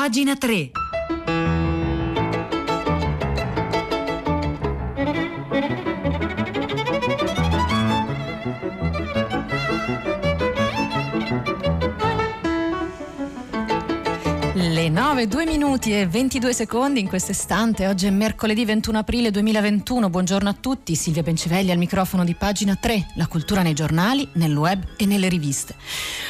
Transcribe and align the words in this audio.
Pagina 0.00 0.32
3. 0.34 0.79
9, 14.90 15.28
2 15.28 15.44
minuti 15.46 15.96
e 15.96 16.04
22 16.04 16.52
secondi 16.52 16.98
in 16.98 17.06
questo 17.06 17.30
istante. 17.30 17.86
Oggi 17.86 18.06
è 18.06 18.10
mercoledì 18.10 18.64
21 18.64 18.98
aprile 18.98 19.30
2021. 19.30 20.10
Buongiorno 20.10 20.48
a 20.48 20.56
tutti. 20.58 20.96
Silvia 20.96 21.22
Bencivelli 21.22 21.70
al 21.70 21.78
microfono 21.78 22.24
di 22.24 22.34
pagina 22.34 22.74
3. 22.74 23.12
La 23.14 23.28
cultura 23.28 23.62
nei 23.62 23.72
giornali, 23.72 24.26
nel 24.32 24.56
web 24.56 24.82
e 24.96 25.06
nelle 25.06 25.28
riviste. 25.28 25.76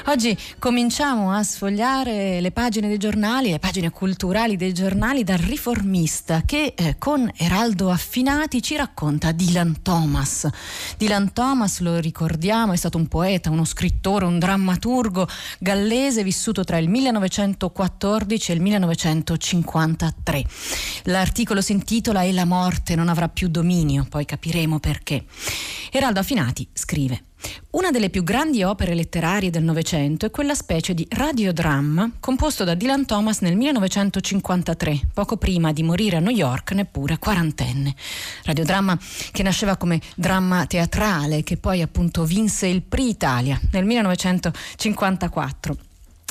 Oggi 0.09 0.37
cominciamo 0.59 1.33
a 1.33 1.43
sfogliare 1.43 2.43
le 2.43 2.51
pagine 2.53 2.89
dei 2.89 2.99
giornali, 2.99 3.51
le 3.51 3.59
pagine 3.59 3.89
culturali 3.89 4.57
dei 4.57 4.75
giornali 4.75 5.25
dal 5.25 5.39
riformista 5.39 6.43
che 6.45 6.75
eh, 6.77 6.97
con 6.99 7.31
Eraldo 7.35 7.89
Affinati 7.91 8.61
ci 8.61 8.77
racconta 8.77 9.33
Dylan 9.33 9.81
Thomas. 9.81 10.47
Dylan 10.99 11.33
Thomas, 11.33 11.81
lo 11.81 11.99
ricordiamo, 11.99 12.75
è 12.75 12.77
stato 12.77 12.99
un 12.99 13.09
poeta, 13.09 13.49
uno 13.49 13.65
scrittore, 13.65 14.27
un 14.27 14.39
drammaturgo 14.39 15.27
gallese 15.59 16.23
vissuto 16.23 16.63
tra 16.63 16.77
il 16.77 16.91
1914 16.91 18.49
1914 18.50 18.50
e 18.53 18.55
il 18.55 18.63
1953. 18.63 20.45
L'articolo 21.05 21.61
si 21.61 21.73
intitola 21.73 22.23
E 22.23 22.33
la 22.33 22.45
morte 22.45 22.95
non 22.95 23.09
avrà 23.09 23.29
più 23.29 23.49
dominio, 23.49 24.07
poi 24.09 24.25
capiremo 24.25 24.79
perché. 24.79 25.25
Eraldo 25.91 26.21
Affinati 26.21 26.69
scrive 26.73 27.25
una 27.71 27.91
delle 27.91 28.11
più 28.11 28.23
grandi 28.23 28.63
opere 28.63 28.95
letterarie 28.95 29.51
del 29.51 29.63
Novecento 29.63 30.27
è 30.27 30.31
quella 30.31 30.55
specie 30.55 30.93
di 30.93 31.07
radiodramma 31.09 32.11
composto 32.21 32.65
da 32.65 32.75
Dylan 32.75 33.07
Thomas 33.07 33.41
nel 33.41 33.57
1953, 33.57 35.01
poco 35.15 35.37
prima 35.37 35.73
di 35.73 35.83
morire 35.83 36.17
a 36.17 36.21
New 36.21 36.35
York, 36.35 36.73
neppure 36.73 37.19
quarantenne. 37.19 37.95
Radiodramma 38.45 38.99
che 39.31 39.43
nasceva 39.43 39.77
come 39.77 40.01
dramma 40.17 40.67
teatrale, 40.67 41.43
che 41.43 41.57
poi 41.57 41.81
appunto 41.81 42.25
vinse 42.25 42.67
il 42.67 42.83
Pri 42.83 43.09
Italia 43.09 43.59
nel 43.71 43.85
1954. 43.85 45.77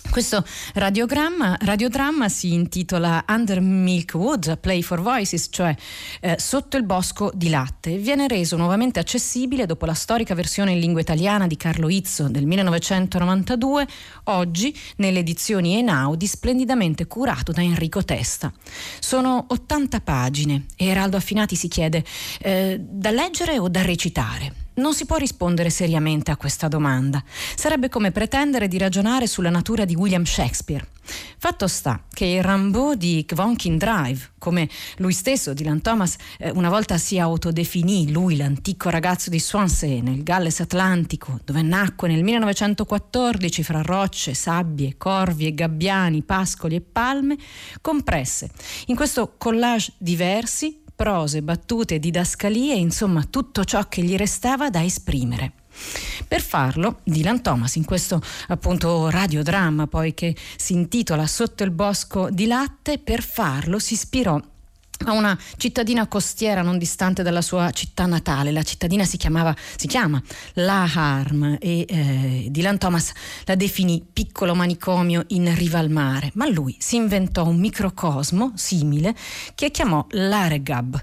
Questo 0.09 0.43
radiogramma, 0.73 1.55
radiodramma 1.61 2.29
si 2.29 2.51
intitola 2.53 3.23
Under 3.27 3.61
Milk 3.61 4.15
Wood, 4.15 4.57
Play 4.57 4.81
for 4.81 5.01
Voices, 5.01 5.49
cioè 5.51 5.73
eh, 6.21 6.35
Sotto 6.39 6.77
il 6.77 6.83
bosco 6.83 7.31
di 7.33 7.49
latte. 7.49 7.95
Viene 7.95 8.27
reso 8.27 8.57
nuovamente 8.57 8.99
accessibile 8.99 9.67
dopo 9.67 9.85
la 9.85 9.93
storica 9.93 10.33
versione 10.33 10.71
in 10.71 10.79
lingua 10.79 11.01
italiana 11.01 11.45
di 11.45 11.55
Carlo 11.57 11.89
Izzo 11.89 12.27
del 12.27 12.47
1992, 12.47 13.87
oggi 14.25 14.75
nelle 14.97 15.19
edizioni 15.19 15.75
Enaudi 15.75 16.25
splendidamente 16.25 17.05
curato 17.05 17.51
da 17.51 17.61
Enrico 17.61 18.03
Testa. 18.03 18.51
Sono 18.99 19.45
80 19.47 20.01
pagine 20.01 20.65
e 20.75 20.87
Eraldo 20.87 21.17
Affinati 21.17 21.55
si 21.55 21.67
chiede 21.67 22.03
eh, 22.41 22.77
da 22.81 23.11
leggere 23.11 23.59
o 23.59 23.69
da 23.69 23.83
recitare? 23.83 24.67
Non 24.79 24.93
si 24.93 25.05
può 25.05 25.17
rispondere 25.17 25.69
seriamente 25.69 26.31
a 26.31 26.37
questa 26.37 26.69
domanda. 26.69 27.21
Sarebbe 27.55 27.89
come 27.89 28.11
pretendere 28.11 28.69
di 28.69 28.77
ragionare 28.77 29.27
sulla 29.27 29.49
natura 29.49 29.83
di 29.83 29.93
William 29.93 30.23
Shakespeare. 30.23 30.87
Fatto 31.37 31.67
sta 31.67 32.03
che 32.13 32.25
il 32.25 32.43
Rambo 32.43 32.95
di 32.95 33.25
Kvonkin 33.25 33.77
Drive, 33.77 34.31
come 34.37 34.69
lui 34.97 35.11
stesso, 35.11 35.53
Dylan 35.53 35.81
Thomas, 35.81 36.15
eh, 36.37 36.51
una 36.51 36.69
volta 36.69 36.97
si 36.97 37.17
autodefinì, 37.19 38.11
lui 38.11 38.37
l'antico 38.37 38.89
ragazzo 38.89 39.29
di 39.29 39.39
Swansea 39.39 40.01
nel 40.01 40.23
Galles 40.23 40.59
Atlantico, 40.59 41.39
dove 41.43 41.61
nacque 41.61 42.07
nel 42.07 42.23
1914 42.23 43.63
fra 43.63 43.81
rocce, 43.81 44.33
sabbie, 44.33 44.95
corvi 44.97 45.47
e 45.47 45.53
gabbiani, 45.53 46.21
pascoli 46.21 46.75
e 46.75 46.81
palme, 46.81 47.37
compresse 47.81 48.49
in 48.85 48.95
questo 48.95 49.33
collage 49.37 49.93
di 49.97 50.15
versi 50.15 50.78
prose, 50.99 51.41
battute, 51.41 51.97
didascalie, 51.97 52.75
insomma 52.75 53.23
tutto 53.23 53.63
ciò 53.63 53.87
che 53.87 54.03
gli 54.03 54.17
restava 54.17 54.69
da 54.69 54.83
esprimere. 54.83 55.53
Per 56.27 56.41
farlo, 56.41 56.99
Dylan 57.05 57.41
Thomas, 57.41 57.75
in 57.75 57.85
questo 57.85 58.21
appunto 58.49 59.09
radiodramma 59.09 59.87
poi 59.87 60.13
che 60.13 60.35
si 60.57 60.73
intitola 60.73 61.25
Sotto 61.25 61.63
il 61.63 61.71
bosco 61.71 62.29
di 62.29 62.47
latte, 62.47 62.97
per 62.99 63.23
farlo 63.23 63.79
si 63.79 63.93
ispirò 63.93 64.37
a 65.05 65.11
una 65.13 65.37
cittadina 65.57 66.07
costiera 66.07 66.61
non 66.61 66.77
distante 66.77 67.23
dalla 67.23 67.41
sua 67.41 67.71
città 67.71 68.05
natale. 68.05 68.51
La 68.51 68.63
cittadina 68.63 69.05
si, 69.05 69.17
chiamava, 69.17 69.55
si 69.75 69.87
chiama 69.87 70.21
La 70.53 70.83
Harm 70.93 71.57
e 71.59 71.85
eh, 71.87 72.47
Dylan 72.49 72.77
Thomas 72.77 73.11
la 73.45 73.55
definì 73.55 74.05
piccolo 74.11 74.55
manicomio 74.55 75.23
in 75.27 75.53
riva 75.55 75.79
al 75.79 75.89
mare, 75.89 76.31
ma 76.33 76.47
lui 76.49 76.75
si 76.79 76.97
inventò 76.97 77.47
un 77.47 77.59
microcosmo 77.59 78.53
simile 78.55 79.15
che 79.55 79.71
chiamò 79.71 80.05
Laregab. 80.09 81.01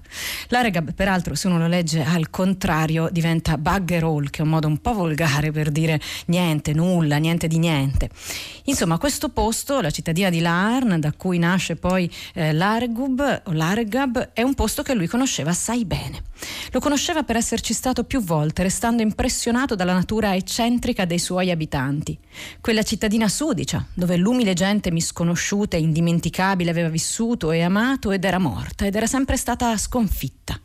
Laregab, 0.48 0.92
peraltro, 0.92 1.34
se 1.34 1.46
uno 1.46 1.58
lo 1.58 1.66
legge 1.66 2.04
al 2.04 2.30
contrario, 2.30 3.08
diventa 3.10 3.56
bugger 3.56 4.04
all, 4.04 4.30
che 4.30 4.40
è 4.40 4.42
un 4.42 4.50
modo 4.50 4.66
un 4.68 4.78
po' 4.78 4.92
volgare 4.92 5.50
per 5.50 5.70
dire 5.70 6.00
niente, 6.26 6.72
nulla, 6.74 7.16
niente 7.16 7.48
di 7.48 7.58
niente. 7.58 8.10
Insomma, 8.64 8.98
questo 8.98 9.28
posto, 9.28 9.80
la 9.80 9.90
cittadina 9.90 10.28
di 10.28 10.40
Larn, 10.40 11.00
da 11.00 11.12
cui 11.12 11.38
nasce 11.38 11.76
poi 11.76 12.10
eh, 12.34 12.52
Laregub 12.52 13.42
o 13.44 13.52
Laregab, 13.52 13.84
Gab 13.86 14.30
è 14.32 14.42
un 14.42 14.54
posto 14.54 14.82
che 14.82 14.94
lui 14.94 15.06
conosceva 15.06 15.50
assai 15.50 15.84
bene. 15.84 16.22
Lo 16.72 16.80
conosceva 16.80 17.22
per 17.22 17.36
esserci 17.36 17.72
stato 17.72 18.04
più 18.04 18.22
volte, 18.22 18.62
restando 18.62 19.02
impressionato 19.02 19.74
dalla 19.74 19.92
natura 19.92 20.34
eccentrica 20.34 21.04
dei 21.04 21.18
suoi 21.18 21.50
abitanti. 21.50 22.18
Quella 22.60 22.82
cittadina 22.82 23.28
sudicia, 23.28 23.84
dove 23.94 24.16
l'umile 24.16 24.52
gente 24.54 24.90
misconosciuta 24.90 25.76
e 25.76 25.80
indimenticabile 25.80 26.70
aveva 26.70 26.88
vissuto 26.88 27.50
e 27.52 27.62
amato 27.62 28.12
ed 28.12 28.24
era 28.24 28.38
morta 28.38 28.86
ed 28.86 28.94
era 28.94 29.06
sempre 29.06 29.36
stata 29.36 29.76
sconfitta. 29.76 30.58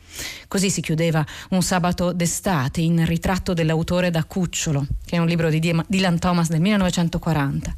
Così 0.48 0.70
si 0.70 0.82
chiudeva 0.82 1.26
un 1.52 1.62
sabato 1.62 2.12
d'estate 2.12 2.82
in 2.82 3.06
ritratto 3.06 3.54
dell'autore 3.54 4.10
da 4.12 4.24
Cucciolo, 4.24 4.86
che 5.06 5.16
è 5.16 5.20
un 5.20 5.28
libro 5.28 5.50
di 5.50 5.60
Dylan 5.60 6.20
Thomas 6.20 6.50
del 6.50 6.60
1940. 6.60 7.74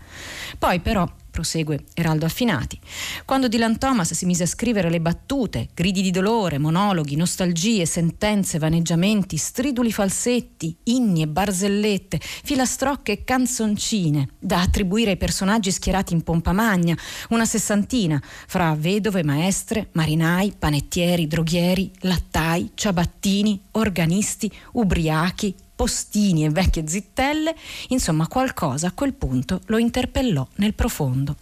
Poi 0.58 0.80
però 0.80 1.08
prosegue 1.34 1.86
Eraldo 1.96 2.26
Affinati. 2.28 2.80
Quando 3.26 3.48
Dylan 3.48 3.80
Thomas 3.80 4.14
si 4.14 4.28
mise 4.28 4.44
a 4.44 4.48
scrivere 4.48 4.92
le 4.92 5.02
battute, 5.02 5.70
gridi 5.74 6.04
di 6.04 6.12
dolore, 6.12 6.60
monologhi, 6.60 7.16
nostalgie, 7.16 7.88
sentenze, 7.88 8.60
vaneggiamenti, 8.60 9.36
striduli 9.36 9.92
falsetti, 9.92 10.78
inni 10.84 11.24
e 11.24 11.28
barzellette, 11.28 12.20
filastrocche 12.22 13.14
e 13.14 13.24
canzoncine, 13.24 14.30
da 14.38 14.62
attribuire 14.62 15.12
ai 15.12 15.18
personaggi 15.18 15.72
schierati 15.72 16.14
in 16.14 16.22
pompa 16.22 16.52
magna, 16.52 16.96
una 17.30 17.46
sessantina, 17.46 18.22
fra 18.22 18.76
vedove, 18.76 19.24
maestre, 19.24 19.90
marinai, 19.94 20.54
panettieri, 20.58 21.26
droghieri, 21.26 21.92
lattai, 22.02 22.72
ciabattini, 22.76 23.60
organisti, 23.72 24.52
ubriachi, 24.74 25.56
postini 25.84 26.46
e 26.46 26.50
vecchie 26.50 26.88
zittelle, 26.88 27.54
insomma 27.90 28.26
qualcosa 28.28 28.88
a 28.88 28.92
quel 28.94 29.12
punto 29.12 29.60
lo 29.66 29.78
interpellò 29.78 30.48
nel 30.56 30.74
profondo. 30.74 31.36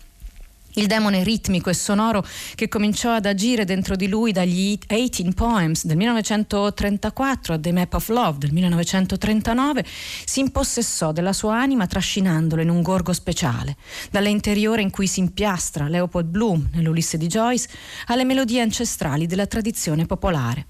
Il 0.75 0.87
demone 0.87 1.23
ritmico 1.23 1.69
e 1.69 1.75
sonoro 1.75 2.25
che 2.55 2.67
cominciò 2.67 3.13
ad 3.13 3.27
agire 3.27 3.65
dentro 3.65 3.95
di 3.95 4.07
lui 4.07 4.31
dagli 4.31 4.79
18 4.87 5.33
Poems 5.35 5.85
del 5.85 5.95
1934 5.95 7.53
a 7.53 7.59
The 7.59 7.71
Map 7.71 7.93
of 7.93 8.09
Love 8.09 8.37
del 8.39 8.51
1939 8.51 9.85
si 10.25 10.39
impossessò 10.39 11.11
della 11.11 11.33
sua 11.33 11.59
anima 11.59 11.85
trascinandolo 11.85 12.63
in 12.63 12.69
un 12.69 12.81
gorgo 12.81 13.13
speciale, 13.13 13.75
dall'interiore 14.09 14.81
in 14.81 14.89
cui 14.89 15.05
si 15.05 15.19
impiastra 15.19 15.87
Leopold 15.87 16.27
Bloom 16.27 16.69
nell'Ulisse 16.73 17.19
di 17.19 17.27
Joyce 17.27 17.69
alle 18.07 18.25
melodie 18.25 18.61
ancestrali 18.61 19.27
della 19.27 19.45
tradizione 19.45 20.07
popolare. 20.07 20.65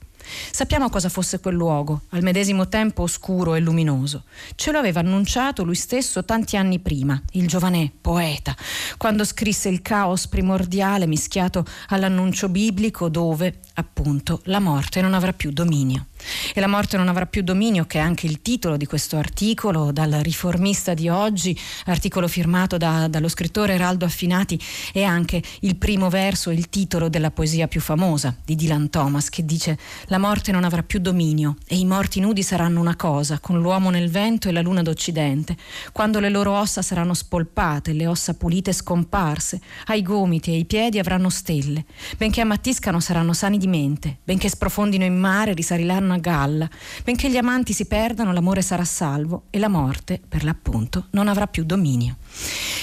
Sappiamo 0.52 0.90
cosa 0.90 1.09
fosse 1.09 1.40
quel 1.40 1.56
luogo, 1.56 2.02
al 2.09 2.22
medesimo 2.22 2.68
tempo 2.68 3.03
oscuro 3.03 3.56
e 3.56 3.59
luminoso. 3.59 4.24
Ce 4.56 4.72
lo 4.72 4.78
aveva 4.78 5.00
annunciato 5.00 5.64
lui 5.64 5.75
stesso 5.75 6.24
tanti 6.25 6.58
anni 6.58 6.80
prima, 6.80 7.22
il 7.31 7.47
giovanè 7.47 7.92
poeta, 8.00 8.56
quando 8.97 9.24
scrisse 9.24 9.70
il 9.70 9.81
caos 9.81 10.28
primordiale 10.28 11.08
mischiato 11.08 11.66
all'annuncio 11.90 12.50
biblico 12.50 13.09
dove, 13.09 13.59
appunto, 13.82 14.42
la 14.46 14.60
morte 14.60 15.02
non 15.02 15.14
avrà 15.14 15.34
più 15.34 15.52
dominio. 15.52 16.06
E 16.54 16.60
la 16.60 16.68
morte 16.68 16.98
non 16.98 17.08
avrà 17.08 17.26
più 17.26 17.42
dominio, 17.42 17.86
che 17.86 17.98
è 17.98 18.02
anche 18.02 18.28
il 18.28 18.42
titolo 18.42 18.78
di 18.78 18.86
questo 18.86 19.18
articolo 19.18 19.92
dal 19.92 20.12
riformista 20.22 20.94
di 20.94 21.10
oggi, 21.10 21.58
articolo 21.86 22.28
firmato 22.28 22.78
da, 22.78 23.08
dallo 23.08 23.28
scrittore 23.28 23.74
Eraldo 23.74 24.06
Affinati, 24.06 24.60
è 24.94 25.02
anche 25.04 25.42
il 25.62 25.76
primo 25.76 26.10
verso, 26.10 26.52
il 26.52 26.70
titolo 26.70 27.10
della 27.10 27.32
poesia 27.32 27.68
più 27.68 27.82
famosa 27.82 28.36
di 28.46 28.56
Dylan 28.56 28.90
Thomas, 28.90 29.30
che 29.30 29.46
dice 29.46 29.78
La 30.08 30.20
morte 30.20 30.52
non 30.52 30.64
avrà 30.64 30.84
più 30.84 31.00
dominio 31.00 31.56
e 31.68 31.78
i 31.78 31.86
morti 31.86 32.20
nudi 32.20 32.44
saranno 32.44 32.80
una 32.80 32.96
cosa, 32.96 33.40
con 33.40 33.60
l'uomo 33.60 33.90
nel 33.90 34.10
vento 34.10 34.48
e 34.48 34.52
la 34.52 34.62
luna 34.62 34.82
d'Occidente. 34.82 35.58
Quando 35.92 36.20
le 36.20 36.30
loro 36.30 36.52
ossa 36.52 36.82
saranno 36.82 37.14
spolpate, 37.14 37.94
le 37.94 38.08
ossa 38.08 38.36
pulite 38.36 38.74
scomparse, 38.74 39.60
ai 39.88 40.02
gomiti 40.02 40.52
e 40.52 40.56
ai 40.56 40.66
piedi 40.66 41.00
avranno 41.00 41.30
stelle. 41.30 41.86
Benché 42.18 42.42
ammattiscano 42.42 43.00
saranno 43.00 43.34
sani 43.34 43.58
di 43.58 43.68
mente, 43.72 44.20
benché 44.23 44.50
sprofondino 44.50 45.03
in 45.03 45.18
mare 45.18 45.53
risaliranno 45.53 46.06
una 46.06 46.20
galla. 46.20 46.70
Benché 47.03 47.32
gli 47.32 47.38
amanti 47.38 47.73
si 47.73 47.85
perdano, 47.85 48.32
l'amore 48.32 48.62
sarà 48.62 48.84
salvo 48.84 49.46
e 49.50 49.58
la 49.58 49.70
morte, 49.70 50.22
per 50.28 50.44
l'appunto, 50.44 51.08
non 51.12 51.28
avrà 51.28 51.47
più 51.47 51.64
dominio. 51.64 52.18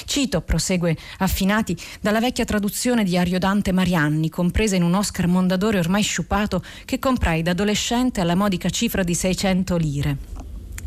Cito, 0.04 0.40
prosegue 0.40 0.96
Affinati, 1.18 1.76
dalla 2.00 2.18
vecchia 2.18 2.44
traduzione 2.44 3.04
di 3.04 3.16
Ariodante 3.16 3.70
Marianni, 3.70 4.30
compresa 4.30 4.74
in 4.74 4.82
un 4.82 4.94
Oscar 4.94 5.28
Mondadori 5.28 5.78
ormai 5.78 6.02
sciupato, 6.02 6.64
che 6.84 6.98
comprai 6.98 7.42
da 7.42 7.52
adolescente 7.52 8.20
alla 8.20 8.34
modica 8.34 8.68
cifra 8.70 9.04
di 9.04 9.14
600 9.14 9.76
lire. 9.76 10.37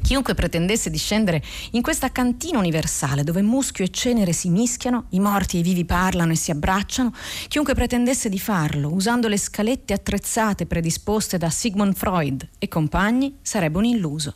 Chiunque 0.02 0.34
pretendesse 0.34 0.90
di 0.90 0.98
scendere 0.98 1.42
in 1.72 1.82
questa 1.82 2.12
cantina 2.12 2.60
universale 2.60 3.24
dove 3.24 3.42
muschio 3.42 3.86
e 3.86 3.90
cenere 3.90 4.34
si 4.34 4.50
mischiano, 4.50 5.06
i 5.10 5.20
morti 5.20 5.58
e 5.58 5.60
i 5.60 5.64
vivi 5.64 5.86
parlano 5.86 6.34
e 6.34 6.36
si 6.36 6.52
abbracciano, 6.52 7.14
chiunque 7.48 7.74
pretendesse 7.74 8.28
di 8.28 8.40
farlo 8.40 8.92
usando 8.94 9.28
le 9.28 9.38
scalette 9.38 9.94
attrezzate 9.94 10.66
predisposte 10.66 11.38
da 11.38 11.50
Sigmund 11.50 11.96
Freud 11.96 12.48
e 12.58 12.68
compagni 12.68 13.38
sarebbe 13.42 13.78
un 13.78 13.86
illuso. 13.86 14.36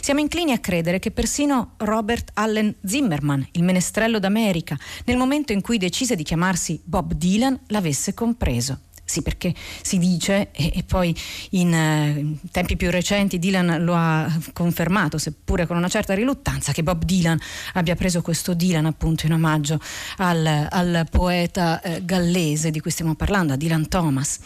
Siamo 0.00 0.20
inclini 0.20 0.52
a 0.52 0.58
credere 0.58 0.98
che 0.98 1.10
persino 1.10 1.74
Robert 1.78 2.30
Allen 2.34 2.74
Zimmerman, 2.84 3.48
il 3.52 3.62
menestrello 3.62 4.18
d'America, 4.18 4.78
nel 5.04 5.16
momento 5.16 5.52
in 5.52 5.60
cui 5.60 5.78
decise 5.78 6.16
di 6.16 6.22
chiamarsi 6.22 6.80
Bob 6.84 7.14
Dylan, 7.14 7.58
l'avesse 7.68 8.14
compreso. 8.14 8.80
Sì, 9.08 9.22
perché 9.22 9.54
si 9.80 9.96
dice, 9.96 10.50
e, 10.52 10.70
e 10.74 10.84
poi 10.86 11.16
in, 11.52 11.72
in, 11.72 12.36
tempi 12.50 12.76
più 12.76 12.90
recenti 12.90 13.38
Dylan 13.38 13.82
lo 13.82 13.94
ha 13.96 14.30
confermato, 14.52 15.16
seppure 15.16 15.66
con 15.66 15.78
una 15.78 15.88
certa 15.88 16.12
riluttanza, 16.12 16.72
che 16.72 16.82
Bob 16.82 17.04
Dylan 17.04 17.40
abbia 17.72 17.94
preso 17.94 18.20
questo 18.20 18.52
Dylan 18.52 18.84
appunto 18.84 19.24
in 19.24 19.32
omaggio 19.32 19.80
al, 20.18 20.66
al 20.68 21.06
poeta 21.10 21.80
eh, 21.80 22.04
gallese 22.04 22.70
di 22.70 22.80
cui 22.80 22.90
stiamo 22.90 23.14
parlando, 23.14 23.54
a 23.54 23.56
Dylan 23.56 23.88
Thomas. 23.88 24.40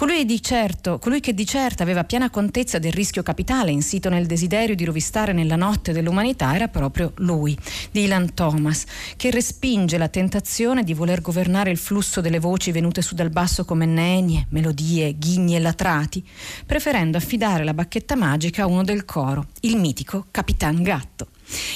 Colui, 0.00 0.40
certo, 0.40 0.98
colui 0.98 1.20
che 1.20 1.34
di 1.34 1.44
certo 1.44 1.82
aveva 1.82 2.04
piena 2.04 2.30
contezza 2.30 2.78
del 2.78 2.90
rischio 2.90 3.22
capitale 3.22 3.70
insito 3.70 4.08
nel 4.08 4.24
desiderio 4.24 4.74
di 4.74 4.86
rovistare 4.86 5.34
nella 5.34 5.56
notte 5.56 5.92
dell'umanità 5.92 6.54
era 6.54 6.68
proprio 6.68 7.12
lui, 7.16 7.54
Dylan 7.90 8.32
Thomas, 8.32 8.86
che 9.18 9.30
respinge 9.30 9.98
la 9.98 10.08
tentazione 10.08 10.84
di 10.84 10.94
voler 10.94 11.20
governare 11.20 11.70
il 11.70 11.76
flusso 11.76 12.22
delle 12.22 12.38
voci 12.38 12.72
venute 12.72 13.02
su 13.02 13.14
dal 13.14 13.28
basso 13.28 13.66
come 13.66 13.84
nenie, 13.84 14.46
melodie, 14.48 15.18
ghigni 15.18 15.56
e 15.56 15.60
latrati, 15.60 16.26
preferendo 16.64 17.18
affidare 17.18 17.62
la 17.62 17.74
bacchetta 17.74 18.16
magica 18.16 18.62
a 18.62 18.68
uno 18.68 18.82
del 18.82 19.04
coro, 19.04 19.48
il 19.60 19.76
mitico 19.76 20.28
Capitan 20.30 20.82
Gatto. 20.82 21.26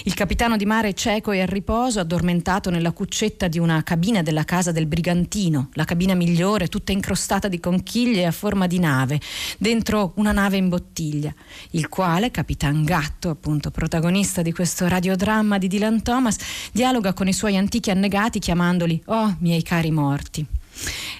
Il 0.05 0.15
capitano 0.15 0.57
di 0.57 0.67
mare 0.67 0.95
cieco 0.95 1.33
e 1.33 1.41
a 1.41 1.47
riposo, 1.47 2.01
addormentato 2.01 2.71
nella 2.71 2.93
cuccetta 2.93 3.49
di 3.49 3.59
una 3.59 3.83
cabina 3.83 4.23
della 4.23 4.45
casa 4.45 4.73
del 4.73 4.87
brigantino, 4.87 5.71
la 5.73 5.85
cabina 5.85 6.15
migliore, 6.15 6.69
tutta 6.69 6.93
incrostata 6.93 7.49
di 7.49 7.61
conchiglie 7.61 8.27
a 8.27 8.31
forma 8.31 8.67
di 8.67 8.79
nave, 8.79 9.21
dentro 9.59 10.13
una 10.17 10.33
nave 10.33 10.57
in 10.57 10.69
bottiglia, 10.69 11.35
il 11.71 11.89
quale, 11.89 12.31
Capitan 12.31 12.85
Gatto, 12.85 13.31
appunto 13.31 13.71
protagonista 13.71 14.43
di 14.43 14.53
questo 14.53 14.87
radiodramma 14.89 15.59
di 15.59 15.69
Dylan 15.69 16.03
Thomas, 16.03 16.37
dialoga 16.73 17.13
con 17.13 17.29
i 17.29 17.33
suoi 17.33 17.57
antichi 17.57 17.91
annegati 17.91 18.39
chiamandoli 18.39 19.03
Oh, 19.07 19.37
miei 19.41 19.63
cari 19.63 19.91
morti. 19.91 20.47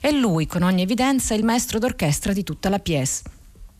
È 0.01 0.11
lui, 0.11 0.47
con 0.47 0.63
ogni 0.63 0.83
evidenza, 0.83 1.35
il 1.35 1.45
maestro 1.45 1.79
d'orchestra 1.79 2.33
di 2.33 2.43
tutta 2.43 2.69
la 2.69 2.79
pièce. 2.79 3.23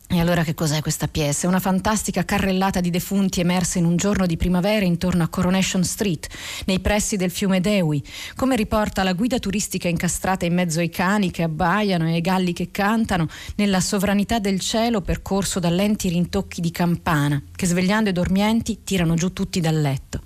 E 0.07 0.19
allora 0.19 0.43
che 0.43 0.53
cos'è 0.53 0.81
questa 0.81 1.07
pièce? 1.07 1.47
Una 1.47 1.59
fantastica 1.59 2.23
carrellata 2.23 2.79
di 2.79 2.91
defunti 2.91 3.39
emerse 3.39 3.79
in 3.79 3.85
un 3.85 3.95
giorno 3.95 4.27
di 4.27 4.37
primavera 4.37 4.85
intorno 4.85 5.23
a 5.23 5.27
Coronation 5.27 5.83
Street, 5.83 6.27
nei 6.65 6.79
pressi 6.79 7.17
del 7.17 7.31
fiume 7.31 7.59
Dewey, 7.59 8.03
come 8.35 8.55
riporta 8.55 9.01
la 9.01 9.13
guida 9.13 9.39
turistica 9.39 9.87
incastrata 9.87 10.45
in 10.45 10.53
mezzo 10.53 10.79
ai 10.79 10.89
cani 10.89 11.31
che 11.31 11.41
abbaiano 11.41 12.07
e 12.07 12.13
ai 12.13 12.21
galli 12.21 12.53
che 12.53 12.69
cantano, 12.69 13.27
nella 13.55 13.81
sovranità 13.81 14.37
del 14.37 14.59
cielo 14.59 15.01
percorso 15.01 15.59
da 15.59 15.69
lenti 15.69 16.07
rintocchi 16.09 16.61
di 16.61 16.69
campana, 16.69 17.41
che 17.55 17.65
svegliando 17.65 18.09
i 18.09 18.13
dormienti 18.13 18.83
tirano 18.83 19.15
giù 19.15 19.33
tutti 19.33 19.59
dal 19.59 19.81
letto. 19.81 20.21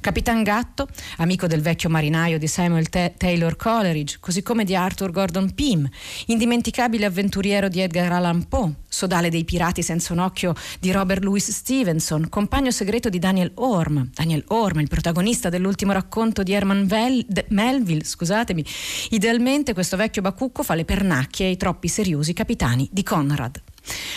Capitan 0.00 0.42
Gatto, 0.42 0.88
amico 1.18 1.46
del 1.46 1.60
vecchio 1.60 1.88
marinaio 1.88 2.38
di 2.38 2.46
Samuel 2.46 2.88
T- 2.88 3.14
Taylor 3.16 3.56
Coleridge, 3.56 4.18
così 4.20 4.42
come 4.42 4.64
di 4.64 4.74
Arthur 4.74 5.10
Gordon 5.10 5.54
Pym, 5.54 5.88
indimenticabile 6.26 7.06
avventuriero 7.06 7.68
di 7.68 7.80
Edgar 7.80 8.12
Allan 8.12 8.48
Poe, 8.48 8.74
sodale 8.88 9.30
dei 9.30 9.44
pirati 9.44 9.82
senza 9.82 10.12
un 10.12 10.18
occhio 10.18 10.54
di 10.80 10.90
Robert 10.92 11.22
Louis 11.22 11.50
Stevenson, 11.50 12.28
compagno 12.28 12.70
segreto 12.70 13.08
di 13.08 13.18
Daniel 13.18 13.52
Orme. 13.54 14.10
Daniel 14.12 14.44
Orme, 14.48 14.82
il 14.82 14.88
protagonista 14.88 15.48
dell'ultimo 15.48 15.92
racconto 15.92 16.42
di 16.42 16.52
Herman 16.52 16.86
Vel- 16.86 17.24
de- 17.26 17.46
Melville, 17.48 18.04
scusatemi. 18.04 18.64
Idealmente 19.10 19.74
questo 19.74 19.96
vecchio 19.96 20.22
bacucco 20.22 20.62
fa 20.62 20.74
le 20.74 20.84
pernacchie 20.84 21.46
ai 21.46 21.56
troppi 21.56 21.88
seriosi 21.88 22.32
capitani 22.32 22.88
di 22.90 23.02
Conrad. 23.02 23.71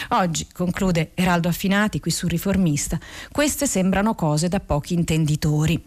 Oggi, 0.10 0.48
conclude 0.52 1.12
Eraldo 1.14 1.48
Affinati 1.48 2.00
qui 2.00 2.12
sul 2.12 2.30
Riformista, 2.30 3.00
queste 3.32 3.68
sembrano 3.68 4.16
cose 4.16 4.48
da 4.48 4.60
pochi 4.60 4.94
intenditori. 4.94 5.84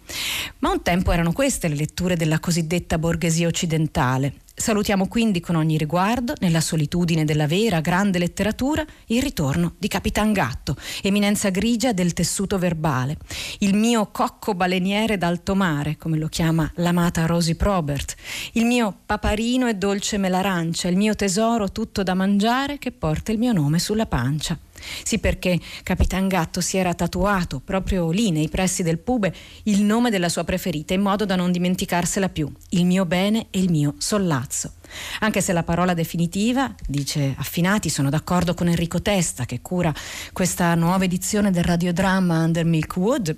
Ma 0.58 0.70
un 0.70 0.82
tempo 0.82 1.12
erano 1.12 1.32
queste 1.32 1.68
le 1.68 1.76
letture 1.76 2.16
della 2.16 2.40
cosiddetta 2.40 2.98
borghesia 2.98 3.46
occidentale 3.46 4.46
Salutiamo 4.58 5.06
quindi 5.06 5.38
con 5.38 5.54
ogni 5.54 5.78
riguardo, 5.78 6.34
nella 6.40 6.60
solitudine 6.60 7.24
della 7.24 7.46
vera 7.46 7.80
grande 7.80 8.18
letteratura, 8.18 8.84
il 9.06 9.22
ritorno 9.22 9.74
di 9.78 9.86
Capitan 9.86 10.32
Gatto, 10.32 10.76
eminenza 11.00 11.50
grigia 11.50 11.92
del 11.92 12.12
tessuto 12.12 12.58
verbale, 12.58 13.16
il 13.60 13.76
mio 13.76 14.10
cocco 14.10 14.54
baleniere 14.54 15.16
d'alto 15.16 15.54
mare, 15.54 15.96
come 15.96 16.18
lo 16.18 16.26
chiama 16.26 16.68
l'amata 16.74 17.24
Rosie 17.24 17.54
Probert, 17.54 18.16
il 18.54 18.64
mio 18.64 18.92
paparino 19.06 19.68
e 19.68 19.74
dolce 19.74 20.18
melarancia, 20.18 20.88
il 20.88 20.96
mio 20.96 21.14
tesoro 21.14 21.70
tutto 21.70 22.02
da 22.02 22.14
mangiare 22.14 22.78
che 22.78 22.90
porta 22.90 23.30
il 23.30 23.38
mio 23.38 23.52
nome 23.52 23.78
sulla 23.78 24.06
pancia. 24.06 24.58
Sì, 25.02 25.18
perché 25.18 25.58
Capitan 25.82 26.28
Gatto 26.28 26.60
si 26.60 26.76
era 26.76 26.94
tatuato 26.94 27.60
proprio 27.60 28.10
lì, 28.10 28.30
nei 28.30 28.48
pressi 28.48 28.82
del 28.82 28.98
pube, 28.98 29.34
il 29.64 29.82
nome 29.82 30.10
della 30.10 30.28
sua 30.28 30.44
preferita, 30.44 30.94
in 30.94 31.00
modo 31.00 31.24
da 31.24 31.36
non 31.36 31.52
dimenticarsela 31.52 32.28
più, 32.28 32.50
il 32.70 32.84
mio 32.86 33.04
bene 33.04 33.46
e 33.50 33.58
il 33.60 33.70
mio 33.70 33.94
sollazzo. 33.98 34.72
Anche 35.20 35.40
se 35.40 35.52
la 35.52 35.62
parola 35.62 35.94
definitiva, 35.94 36.74
dice 36.86 37.34
Affinati, 37.36 37.88
sono 37.90 38.10
d'accordo 38.10 38.54
con 38.54 38.68
Enrico 38.68 39.02
Testa, 39.02 39.44
che 39.44 39.60
cura 39.60 39.92
questa 40.32 40.74
nuova 40.74 41.04
edizione 41.04 41.50
del 41.50 41.64
radiodramma 41.64 42.42
Under 42.44 42.64
Milkwood, 42.64 43.36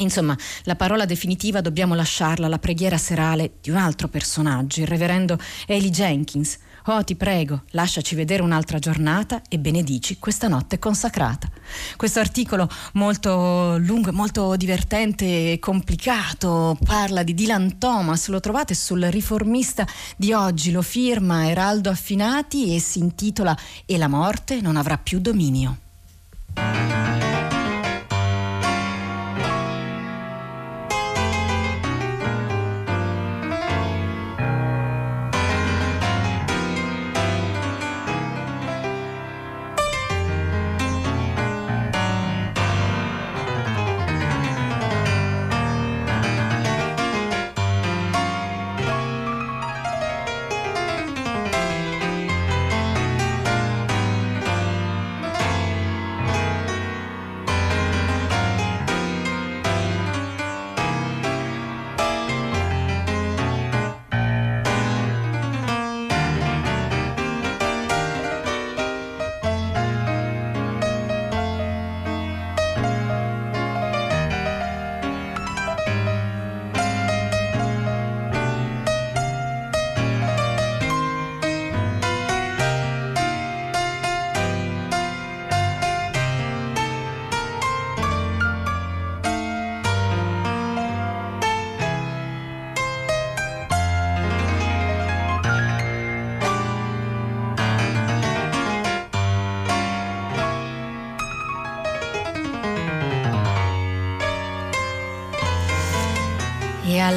Insomma, 0.00 0.36
la 0.62 0.76
parola 0.76 1.04
definitiva 1.04 1.60
dobbiamo 1.60 1.94
lasciarla 1.94 2.46
alla 2.46 2.58
preghiera 2.58 2.96
serale 2.96 3.54
di 3.60 3.70
un 3.70 3.76
altro 3.76 4.08
personaggio, 4.08 4.80
il 4.80 4.86
reverendo 4.86 5.38
Eli 5.66 5.90
Jenkins, 5.90 6.56
Oh, 6.86 7.04
ti 7.04 7.14
prego, 7.14 7.62
lasciaci 7.70 8.14
vedere 8.14 8.42
un'altra 8.42 8.78
giornata 8.78 9.42
e 9.48 9.58
benedici 9.58 10.18
questa 10.18 10.48
notte 10.48 10.78
consacrata. 10.78 11.48
Questo 11.96 12.20
articolo 12.20 12.68
molto 12.94 13.76
lungo 13.78 14.12
molto 14.12 14.56
divertente 14.56 15.52
e 15.52 15.58
complicato 15.58 16.78
parla 16.84 17.22
di 17.22 17.34
Dylan 17.34 17.78
Thomas, 17.78 18.28
lo 18.28 18.40
trovate 18.40 18.74
sul 18.74 19.02
riformista 19.02 19.86
di 20.16 20.32
oggi, 20.32 20.70
lo 20.72 20.82
firma 20.82 21.48
Eraldo 21.48 21.90
Affinati 21.90 22.74
e 22.74 22.80
si 22.80 22.98
intitola 22.98 23.56
E 23.84 23.98
la 23.98 24.08
morte 24.08 24.60
non 24.60 24.76
avrà 24.76 24.96
più 24.96 25.20
dominio. 25.20 25.76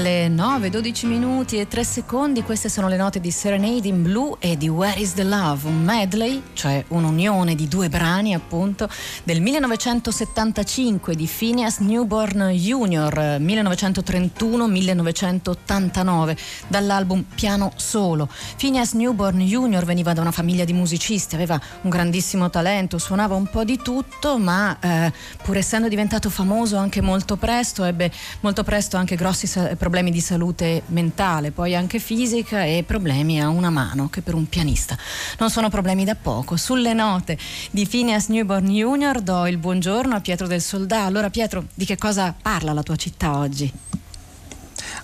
Alle 0.03 0.27
9, 0.27 0.69
12 0.69 1.05
minuti 1.05 1.57
e 1.57 1.69
3 1.69 1.85
secondi 1.85 2.43
queste 2.43 2.67
sono 2.67 2.89
le 2.89 2.97
note 2.97 3.21
di 3.21 3.31
Serenade 3.31 3.87
in 3.87 4.03
Blue 4.03 4.35
e 4.39 4.57
di 4.57 4.67
Where 4.67 4.99
is 4.99 5.13
the 5.13 5.23
Love, 5.23 5.65
un 5.65 5.81
medley, 5.81 6.43
cioè 6.51 6.83
un'unione 6.89 7.55
di 7.55 7.69
due 7.69 7.87
brani 7.87 8.33
appunto 8.33 8.89
del 9.23 9.39
1975 9.39 11.15
di 11.15 11.25
Phineas 11.25 11.77
Newborn 11.77 12.49
Jr. 12.49 13.37
1931-1989 13.39 16.37
dall'album 16.67 17.23
Piano 17.33 17.71
Solo. 17.77 18.27
Phineas 18.57 18.95
Newborn 18.95 19.39
Jr. 19.39 19.85
veniva 19.85 20.11
da 20.11 20.19
una 20.19 20.31
famiglia 20.31 20.65
di 20.65 20.73
musicisti, 20.73 21.35
aveva 21.35 21.57
un 21.81 21.89
grandissimo 21.89 22.49
talento, 22.49 22.97
suonava 22.97 23.35
un 23.35 23.47
po' 23.47 23.63
di 23.63 23.79
tutto 23.81 24.37
ma 24.37 24.77
eh, 24.81 25.13
pur 25.41 25.55
essendo 25.55 25.87
diventato 25.87 26.29
famoso 26.29 26.75
anche 26.75 26.99
molto 26.99 27.37
presto 27.37 27.85
ebbe 27.85 28.11
molto 28.41 28.65
presto 28.65 28.97
anche 28.97 29.15
grossi 29.15 29.47
problemi 29.93 30.09
di 30.09 30.21
salute 30.21 30.81
mentale, 30.87 31.51
poi 31.51 31.75
anche 31.75 31.99
fisica 31.99 32.63
e 32.63 32.83
problemi 32.83 33.39
a 33.39 33.49
una 33.49 33.69
mano 33.69 34.09
che 34.09 34.23
per 34.23 34.33
un 34.33 34.49
pianista 34.49 34.97
non 35.37 35.51
sono 35.51 35.69
problemi 35.69 36.03
da 36.03 36.15
poco. 36.15 36.57
Sulle 36.57 36.93
note 36.93 37.37
di 37.69 37.85
Phineas 37.85 38.29
Newborn 38.29 38.65
Jr. 38.65 39.21
do 39.21 39.45
il 39.45 39.57
buongiorno 39.57 40.15
a 40.15 40.19
Pietro 40.19 40.47
del 40.47 40.61
Soldà. 40.61 41.03
Allora 41.03 41.29
Pietro, 41.29 41.65
di 41.75 41.85
che 41.85 41.95
cosa 41.95 42.33
parla 42.33 42.73
la 42.73 42.81
tua 42.81 42.95
città 42.95 43.37
oggi? 43.37 43.71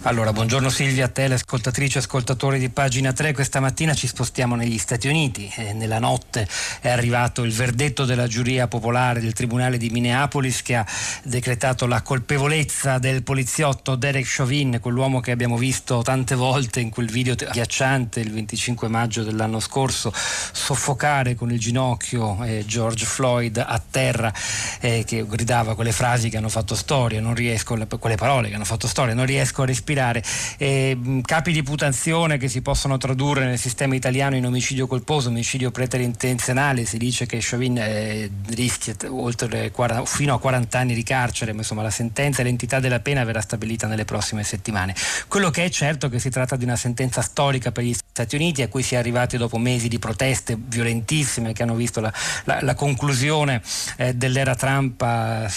Allora, 0.04 0.32
buongiorno 0.32 0.70
Silvia, 0.70 1.06
a 1.06 1.10
te, 1.10 1.26
ascoltatrici 1.26 1.98
e 1.98 2.00
ascoltatori 2.00 2.58
di 2.58 2.70
pagina 2.70 3.12
3. 3.12 3.34
Questa 3.34 3.60
mattina 3.60 3.94
ci 3.94 4.08
spostiamo 4.08 4.56
negli 4.56 4.78
Stati 4.78 5.10
Uniti. 5.10 5.52
E 5.58 5.74
nella 5.74 6.00
notte 6.00 6.48
è 6.80 6.88
arrivato 6.88 7.44
il 7.44 7.52
verdetto 7.52 8.06
della 8.06 8.26
giuria 8.26 8.70
popolare 8.70 9.20
del 9.20 9.34
Tribunale 9.34 9.78
di 9.78 9.90
Minneapolis 9.90 10.62
che 10.62 10.78
ha 10.78 10.86
decretato 11.24 11.86
la 11.86 12.02
colpevolezza 12.02 12.98
del 12.98 13.24
poliziotto 13.24 13.96
Derek 13.96 14.26
Chauvin, 14.26 14.80
quell'uomo 14.82 15.20
che 15.20 15.32
abbiamo 15.32 15.58
visto 15.58 16.02
tante 16.02 16.34
volte 16.34 16.80
in 16.80 16.92
quel 16.92 17.12
video 17.12 17.34
agghiacciante 17.34 18.22
il 18.22 18.32
25 18.32 18.88
maggio 18.88 19.24
dell'anno 19.24 19.60
scorso, 19.60 20.14
soffocare 20.14 21.36
con 21.36 21.52
il 21.52 21.60
ginocchio 21.60 22.42
eh, 22.46 22.64
George 22.66 23.06
Floyd 23.06 23.58
a 23.58 23.82
terra, 23.92 24.34
eh, 24.80 25.04
che 25.06 25.28
gridava 25.28 25.76
quelle 25.76 25.92
frasi 25.92 26.30
che 26.30 26.38
hanno 26.38 26.48
fatto 26.48 26.74
storia, 26.74 27.20
non 27.20 27.36
riesco, 27.36 27.78
quelle 28.00 28.16
parole 28.16 28.48
che 28.48 28.56
hanno 28.56 28.64
fatto 28.64 28.88
storia, 28.88 29.14
non 29.14 29.26
riesco 29.26 29.64
a 29.64 29.66
respirare 29.66 29.88
ispirare. 29.90 30.24
Eh, 30.58 31.22
capi 31.26 31.52
di 31.52 31.64
putazione 31.64 32.38
che 32.38 32.48
si 32.48 32.62
possono 32.62 32.98
tradurre 32.98 33.46
nel 33.46 33.58
sistema 33.58 33.96
italiano 33.96 34.36
in 34.36 34.46
omicidio 34.46 34.88
colposo, 34.88 35.30
omicidio 35.30 35.72
preterintenzionale, 35.72 36.86
si 36.86 36.98
dice 36.98 37.26
che 37.26 37.40
Chauvin 37.42 37.78
eh, 37.78 38.30
rischia 38.50 38.96
oltre 39.10 39.72
40, 39.72 40.06
fino 40.06 40.34
a 40.36 40.40
40 40.40 40.78
anni 40.78 40.94
di 40.94 41.04
carcere, 41.04 41.54
ma 41.54 41.60
insomma 41.60 41.82
la 41.82 41.90
sentenza 41.90 42.42
e 42.42 42.44
l'entità 42.44 42.80
della 42.80 43.00
pena 43.00 43.24
verrà 43.24 43.42
stabilita 43.42 43.88
nelle 43.88 44.06
prossime 44.06 44.44
settimane. 44.44 44.94
Quello 45.28 45.50
che 45.50 45.66
è 45.66 45.70
certo 45.70 46.06
è 46.08 46.10
che 46.10 46.20
si 46.20 46.30
tratta 46.30 46.56
di 46.56 46.64
una 46.64 46.76
sentenza 46.76 47.22
storica 47.22 47.72
per 47.72 47.84
gli 47.84 47.94
Stati 47.94 48.36
Uniti 48.36 48.62
a 48.62 48.68
cui 48.68 48.84
si 48.84 48.96
è 48.96 48.98
arrivati 48.98 49.38
dopo 49.38 49.58
mesi 49.58 49.88
di 49.88 49.98
proteste 49.98 50.58
violentissime 50.60 51.54
che 51.54 51.64
hanno 51.64 51.76
visto 51.76 52.02
la, 52.02 52.12
la, 52.44 52.60
la 52.62 52.74
conclusione 52.74 53.62
eh, 53.96 54.14
dell'era 54.14 54.56
Trump 54.56 55.02
eh, 55.02 55.48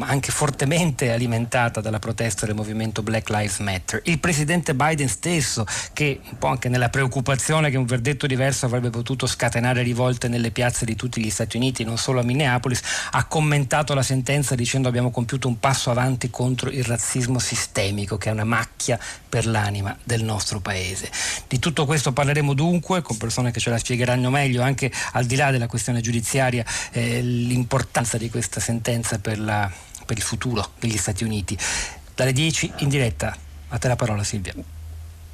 anche 0.00 0.32
fortemente 0.32 1.12
alimentata 1.12 1.80
dalla 1.80 2.00
protesta 2.00 2.46
del 2.46 2.56
movimento 2.56 3.02
Black 3.02 3.28
Lives 3.28 3.58
Matter. 3.58 3.69
Matter. 3.70 4.00
Il 4.04 4.18
presidente 4.18 4.74
Biden 4.74 5.08
stesso, 5.08 5.64
che 5.92 6.20
un 6.30 6.38
po' 6.38 6.48
anche 6.48 6.68
nella 6.68 6.88
preoccupazione 6.88 7.70
che 7.70 7.76
un 7.76 7.84
verdetto 7.84 8.26
diverso 8.26 8.66
avrebbe 8.66 8.90
potuto 8.90 9.26
scatenare 9.26 9.82
rivolte 9.82 10.28
nelle 10.28 10.50
piazze 10.50 10.84
di 10.84 10.96
tutti 10.96 11.22
gli 11.22 11.30
Stati 11.30 11.56
Uniti, 11.56 11.84
non 11.84 11.96
solo 11.96 12.20
a 12.20 12.22
Minneapolis, 12.24 12.80
ha 13.12 13.24
commentato 13.24 13.94
la 13.94 14.02
sentenza 14.02 14.54
dicendo 14.54 14.88
abbiamo 14.88 15.10
compiuto 15.10 15.46
un 15.48 15.58
passo 15.60 15.90
avanti 15.90 16.30
contro 16.30 16.70
il 16.70 16.84
razzismo 16.84 17.38
sistemico, 17.38 18.18
che 18.18 18.30
è 18.30 18.32
una 18.32 18.44
macchia 18.44 18.98
per 19.28 19.46
l'anima 19.46 19.96
del 20.02 20.24
nostro 20.24 20.60
paese. 20.60 21.10
Di 21.46 21.58
tutto 21.58 21.86
questo 21.86 22.12
parleremo 22.12 22.54
dunque 22.54 23.02
con 23.02 23.16
persone 23.16 23.50
che 23.52 23.60
ce 23.60 23.70
la 23.70 23.78
spiegheranno 23.78 24.30
meglio, 24.30 24.62
anche 24.62 24.90
al 25.12 25.24
di 25.24 25.36
là 25.36 25.50
della 25.50 25.66
questione 25.66 26.00
giudiziaria, 26.00 26.64
eh, 26.90 27.20
l'importanza 27.22 28.18
di 28.18 28.28
questa 28.30 28.60
sentenza 28.60 29.18
per, 29.18 29.38
la, 29.38 29.70
per 30.04 30.16
il 30.16 30.22
futuro 30.22 30.72
degli 30.80 30.96
Stati 30.96 31.24
Uniti. 31.24 31.56
Dalle 32.14 32.32
10 32.32 32.72
in 32.78 32.88
diretta 32.88 33.34
a 33.70 33.78
te 33.78 33.88
la 33.88 33.96
parola 33.96 34.24
Silvia. 34.24 34.54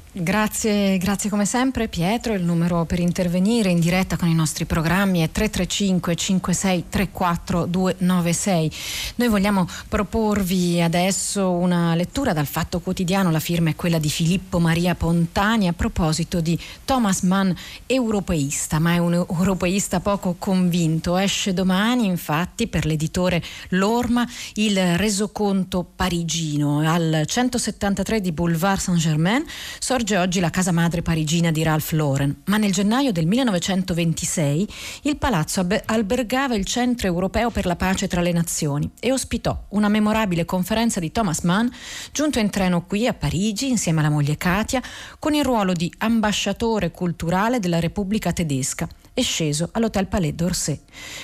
Grazie, 0.09 0.97
grazie 0.97 1.29
come 1.29 1.45
sempre 1.45 1.89
Pietro, 1.89 2.33
il 2.33 2.41
numero 2.41 2.85
per 2.85 2.99
intervenire 2.99 3.69
in 3.69 3.79
diretta 3.79 4.15
con 4.15 4.29
i 4.29 4.33
nostri 4.33 4.65
programmi 4.65 5.19
è 5.19 5.29
335 5.29 6.15
56 6.15 6.85
34 6.89 7.65
296. 7.65 8.71
Noi 9.15 9.27
vogliamo 9.27 9.67
proporvi 9.87 10.81
adesso 10.81 11.51
una 11.51 11.93
lettura 11.93 12.33
dal 12.33 12.47
Fatto 12.47 12.79
Quotidiano, 12.79 13.29
la 13.29 13.41
firma 13.41 13.69
è 13.69 13.75
quella 13.75 13.99
di 13.99 14.09
Filippo 14.09 14.59
Maria 14.59 14.95
Pontani 14.95 15.67
a 15.67 15.73
proposito 15.73 16.39
di 16.39 16.57
Thomas 16.83 17.21
Mann 17.21 17.51
europeista, 17.85 18.79
ma 18.79 18.93
è 18.93 18.97
un 18.97 19.13
europeista 19.13 19.99
poco 19.99 20.37
convinto. 20.39 21.17
Esce 21.17 21.53
domani 21.53 22.05
infatti 22.05 22.67
per 22.67 22.85
l'editore 22.85 23.43
Lorma 23.69 24.27
il 24.55 24.97
resoconto 24.97 25.85
parigino 25.95 26.79
al 26.79 27.23
173 27.27 28.21
di 28.21 28.31
Boulevard 28.31 28.79
Saint-Germain 28.79 29.43
sorge 29.77 29.96
sorge 29.97 30.17
oggi 30.17 30.39
la 30.39 30.51
casa 30.51 30.71
madre 30.71 31.01
parigina 31.01 31.49
di 31.49 31.63
Ralph 31.63 31.89
Lauren, 31.89 32.43
ma 32.45 32.57
nel 32.57 32.71
gennaio 32.71 33.11
del 33.11 33.25
1926 33.25 34.67
il 35.03 35.17
palazzo 35.17 35.65
albergava 35.85 36.53
il 36.53 36.65
Centro 36.65 37.07
Europeo 37.07 37.49
per 37.49 37.65
la 37.65 37.75
Pace 37.75 38.07
tra 38.07 38.21
le 38.21 38.31
Nazioni 38.31 38.91
e 38.99 39.11
ospitò 39.11 39.59
una 39.69 39.87
memorabile 39.87 40.45
conferenza 40.45 40.99
di 40.99 41.11
Thomas 41.11 41.39
Mann, 41.39 41.69
giunto 42.11 42.37
in 42.37 42.51
treno 42.51 42.85
qui 42.85 43.07
a 43.07 43.15
Parigi 43.15 43.69
insieme 43.69 44.01
alla 44.01 44.11
moglie 44.11 44.37
Katia, 44.37 44.83
con 45.17 45.33
il 45.33 45.43
ruolo 45.43 45.73
di 45.73 45.91
ambasciatore 45.97 46.91
culturale 46.91 47.59
della 47.59 47.79
Repubblica 47.79 48.31
Tedesca 48.31 48.87
e 49.17 49.23
sceso 49.23 49.69
all'Hotel 49.71 50.05
Palais 50.05 50.33
d'Orsay. 50.33 50.79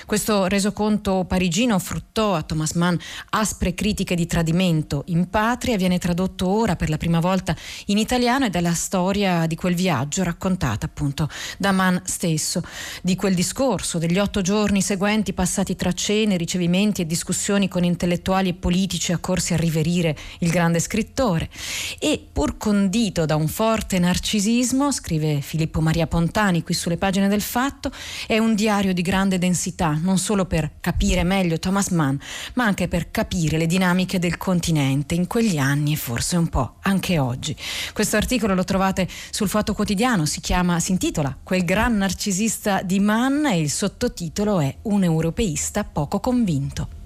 Questo 0.07 0.47
resoconto 0.47 1.25
parigino 1.27 1.77
fruttò 1.77 2.33
a 2.33 2.41
Thomas 2.41 2.71
Mann 2.71 2.95
aspre 3.29 3.75
critiche 3.75 4.15
di 4.15 4.25
tradimento 4.25 5.03
in 5.07 5.29
patria, 5.29 5.77
viene 5.77 5.99
tradotto 5.99 6.47
ora 6.47 6.75
per 6.75 6.89
la 6.89 6.97
prima 6.97 7.19
volta 7.19 7.55
in 7.87 7.99
italiano 7.99 8.45
ed 8.45 8.55
è 8.55 8.61
la 8.61 8.73
storia 8.73 9.45
di 9.45 9.55
quel 9.55 9.75
viaggio 9.75 10.23
raccontata 10.23 10.87
appunto 10.87 11.29
da 11.59 11.71
Mann 11.71 11.97
stesso, 12.03 12.63
di 13.03 13.15
quel 13.15 13.35
discorso, 13.35 13.99
degli 13.99 14.17
otto 14.17 14.41
giorni 14.41 14.81
seguenti 14.81 15.33
passati 15.33 15.75
tra 15.75 15.91
cene, 15.91 16.35
ricevimenti 16.35 17.01
e 17.01 17.05
discussioni 17.05 17.67
con 17.67 17.83
intellettuali 17.83 18.49
e 18.49 18.53
politici 18.55 19.11
accorsi 19.11 19.53
a 19.53 19.57
riverire 19.57 20.17
il 20.39 20.49
grande 20.49 20.79
scrittore. 20.79 21.47
E 21.99 22.25
pur 22.31 22.57
condito 22.57 23.27
da 23.27 23.35
un 23.35 23.47
forte 23.47 23.99
narcisismo, 23.99 24.91
scrive 24.91 25.41
Filippo 25.41 25.79
Maria 25.79 26.07
Pontani 26.07 26.63
qui 26.63 26.73
sulle 26.73 26.97
pagine 26.97 27.27
del 27.27 27.41
Fatto, 27.41 27.81
fatto 27.83 27.91
è 28.27 28.37
un 28.37 28.55
diario 28.55 28.93
di 28.93 29.01
grande 29.01 29.37
densità, 29.37 29.97
non 30.01 30.17
solo 30.17 30.45
per 30.45 30.71
capire 30.79 31.23
meglio 31.23 31.59
Thomas 31.59 31.89
Mann, 31.89 32.15
ma 32.53 32.65
anche 32.65 32.87
per 32.87 33.11
capire 33.11 33.57
le 33.57 33.65
dinamiche 33.65 34.19
del 34.19 34.37
continente 34.37 35.15
in 35.15 35.27
quegli 35.27 35.57
anni 35.57 35.93
e 35.93 35.97
forse 35.97 36.37
un 36.37 36.47
po' 36.47 36.75
anche 36.83 37.19
oggi. 37.19 37.55
Questo 37.91 38.15
articolo 38.15 38.53
lo 38.53 38.63
trovate 38.63 39.07
sul 39.31 39.49
Fatto 39.49 39.73
Quotidiano, 39.73 40.25
si 40.25 40.39
chiama, 40.39 40.79
si 40.79 40.91
intitola 40.91 41.35
Quel 41.43 41.65
gran 41.65 41.97
narcisista 41.97 42.81
di 42.81 42.99
Mann 42.99 43.45
e 43.45 43.59
il 43.59 43.69
sottotitolo 43.69 44.59
è 44.59 44.73
Un 44.83 45.03
europeista 45.03 45.83
poco 45.83 46.19
convinto. 46.19 47.02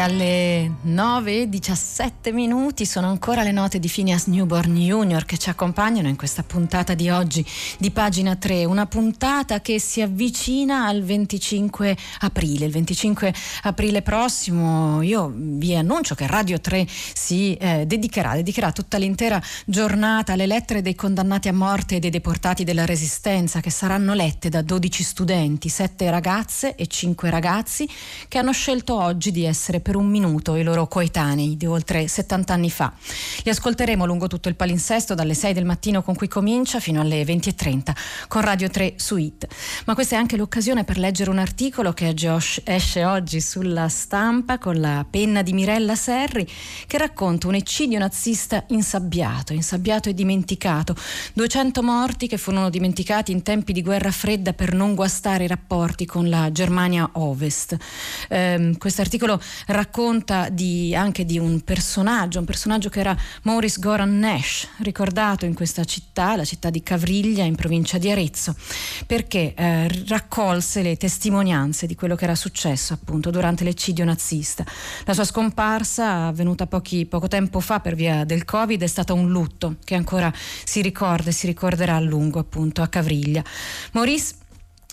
Alle 0.00 0.76
9.17 0.86 2.32
minuti 2.32 2.86
sono 2.86 3.08
ancora 3.08 3.42
le 3.42 3.52
note 3.52 3.78
di 3.78 3.86
Phineas 3.86 4.26
Newborn 4.26 4.74
Jr. 4.74 5.26
che 5.26 5.36
ci 5.36 5.50
accompagnano 5.50 6.08
in 6.08 6.16
questa 6.16 6.42
puntata 6.42 6.94
di 6.94 7.10
oggi 7.10 7.44
di 7.78 7.90
pagina 7.90 8.34
3, 8.34 8.64
una 8.64 8.86
puntata 8.86 9.60
che 9.60 9.78
si 9.78 10.00
avvicina 10.00 10.86
al 10.86 11.02
25 11.02 11.96
aprile. 12.20 12.64
Il 12.64 12.72
25 12.72 13.34
aprile 13.64 14.00
prossimo 14.00 15.02
io 15.02 15.30
vi 15.34 15.76
annuncio 15.76 16.14
che 16.14 16.26
Radio 16.26 16.60
3 16.60 16.86
si 16.88 17.54
eh, 17.54 17.84
dedicherà, 17.86 18.34
dedicherà 18.34 18.72
tutta 18.72 18.96
l'intera 18.96 19.40
giornata 19.66 20.32
alle 20.32 20.46
lettere 20.46 20.80
dei 20.80 20.94
condannati 20.94 21.48
a 21.48 21.52
morte 21.52 21.96
e 21.96 21.98
dei 21.98 22.10
deportati 22.10 22.64
della 22.64 22.86
Resistenza 22.86 23.60
che 23.60 23.70
saranno 23.70 24.14
lette 24.14 24.48
da 24.48 24.62
12 24.62 25.02
studenti, 25.02 25.68
7 25.68 26.10
ragazze 26.10 26.74
e 26.74 26.86
5 26.86 27.28
ragazzi 27.28 27.86
che 28.28 28.38
hanno 28.38 28.52
scelto 28.52 28.98
oggi 28.98 29.30
di 29.30 29.44
essere 29.44 29.80
per 29.90 29.98
un 29.98 30.06
minuto 30.06 30.54
i 30.54 30.62
loro 30.62 30.86
coetanei 30.86 31.56
di 31.56 31.66
oltre 31.66 32.06
70 32.06 32.52
anni 32.52 32.70
fa. 32.70 32.92
Li 33.42 33.50
ascolteremo 33.50 34.06
lungo 34.06 34.28
tutto 34.28 34.48
il 34.48 34.54
palinsesto 34.54 35.16
dalle 35.16 35.34
6 35.34 35.52
del 35.52 35.64
mattino 35.64 36.04
con 36.04 36.14
cui 36.14 36.28
comincia 36.28 36.78
fino 36.78 37.00
alle 37.00 37.24
20.30 37.24 37.92
con 38.28 38.40
Radio 38.40 38.70
3 38.70 38.94
su 38.98 39.16
IT. 39.16 39.48
Ma 39.86 39.94
questa 39.94 40.14
è 40.14 40.18
anche 40.20 40.36
l'occasione 40.36 40.84
per 40.84 40.96
leggere 40.96 41.30
un 41.30 41.38
articolo 41.38 41.92
che 41.92 42.14
esce 42.62 43.04
oggi 43.04 43.40
sulla 43.40 43.88
stampa 43.88 44.58
con 44.58 44.78
la 44.78 45.04
penna 45.10 45.42
di 45.42 45.52
Mirella 45.52 45.96
Serri 45.96 46.48
che 46.86 46.96
racconta 46.96 47.48
un 47.48 47.56
eccidio 47.56 47.98
nazista 47.98 48.62
insabbiato, 48.68 49.52
insabbiato 49.54 50.08
e 50.08 50.14
dimenticato. 50.14 50.94
200 51.32 51.82
morti 51.82 52.28
che 52.28 52.36
furono 52.36 52.70
dimenticati 52.70 53.32
in 53.32 53.42
tempi 53.42 53.72
di 53.72 53.82
guerra 53.82 54.12
fredda 54.12 54.52
per 54.52 54.72
non 54.72 54.94
guastare 54.94 55.42
i 55.42 55.48
rapporti 55.48 56.06
con 56.06 56.28
la 56.28 56.52
Germania 56.52 57.10
Ovest. 57.14 57.76
Eh, 58.28 58.76
questo 58.78 59.00
articolo 59.00 59.40
racconta 59.66 59.78
di, 60.50 60.94
anche 60.94 61.24
di 61.24 61.38
un 61.38 61.60
personaggio, 61.62 62.38
un 62.38 62.44
personaggio 62.44 62.88
che 62.88 63.00
era 63.00 63.16
Maurice 63.42 63.80
Goran 63.80 64.18
Nash, 64.18 64.68
ricordato 64.78 65.44
in 65.44 65.54
questa 65.54 65.84
città, 65.84 66.36
la 66.36 66.44
città 66.44 66.70
di 66.70 66.82
Cavriglia 66.82 67.44
in 67.44 67.54
provincia 67.54 67.98
di 67.98 68.10
Arezzo, 68.10 68.54
perché 69.06 69.54
eh, 69.54 69.88
raccolse 70.06 70.82
le 70.82 70.96
testimonianze 70.96 71.86
di 71.86 71.94
quello 71.94 72.16
che 72.16 72.24
era 72.24 72.34
successo 72.34 72.94
appunto 72.94 73.30
durante 73.30 73.64
l'eccidio 73.64 74.04
nazista. 74.04 74.64
La 75.04 75.14
sua 75.14 75.24
scomparsa, 75.24 76.26
avvenuta 76.26 76.66
pochi, 76.66 77.06
poco 77.06 77.28
tempo 77.28 77.60
fa 77.60 77.80
per 77.80 77.94
via 77.94 78.24
del 78.24 78.44
Covid, 78.44 78.82
è 78.82 78.86
stata 78.86 79.12
un 79.12 79.30
lutto 79.30 79.76
che 79.84 79.94
ancora 79.94 80.32
si 80.64 80.82
ricorda 80.82 81.30
e 81.30 81.32
si 81.32 81.46
ricorderà 81.46 81.96
a 81.96 82.00
lungo 82.00 82.38
appunto 82.38 82.82
a 82.82 82.88
Cavriglia. 82.88 83.42
Maurice 83.92 84.34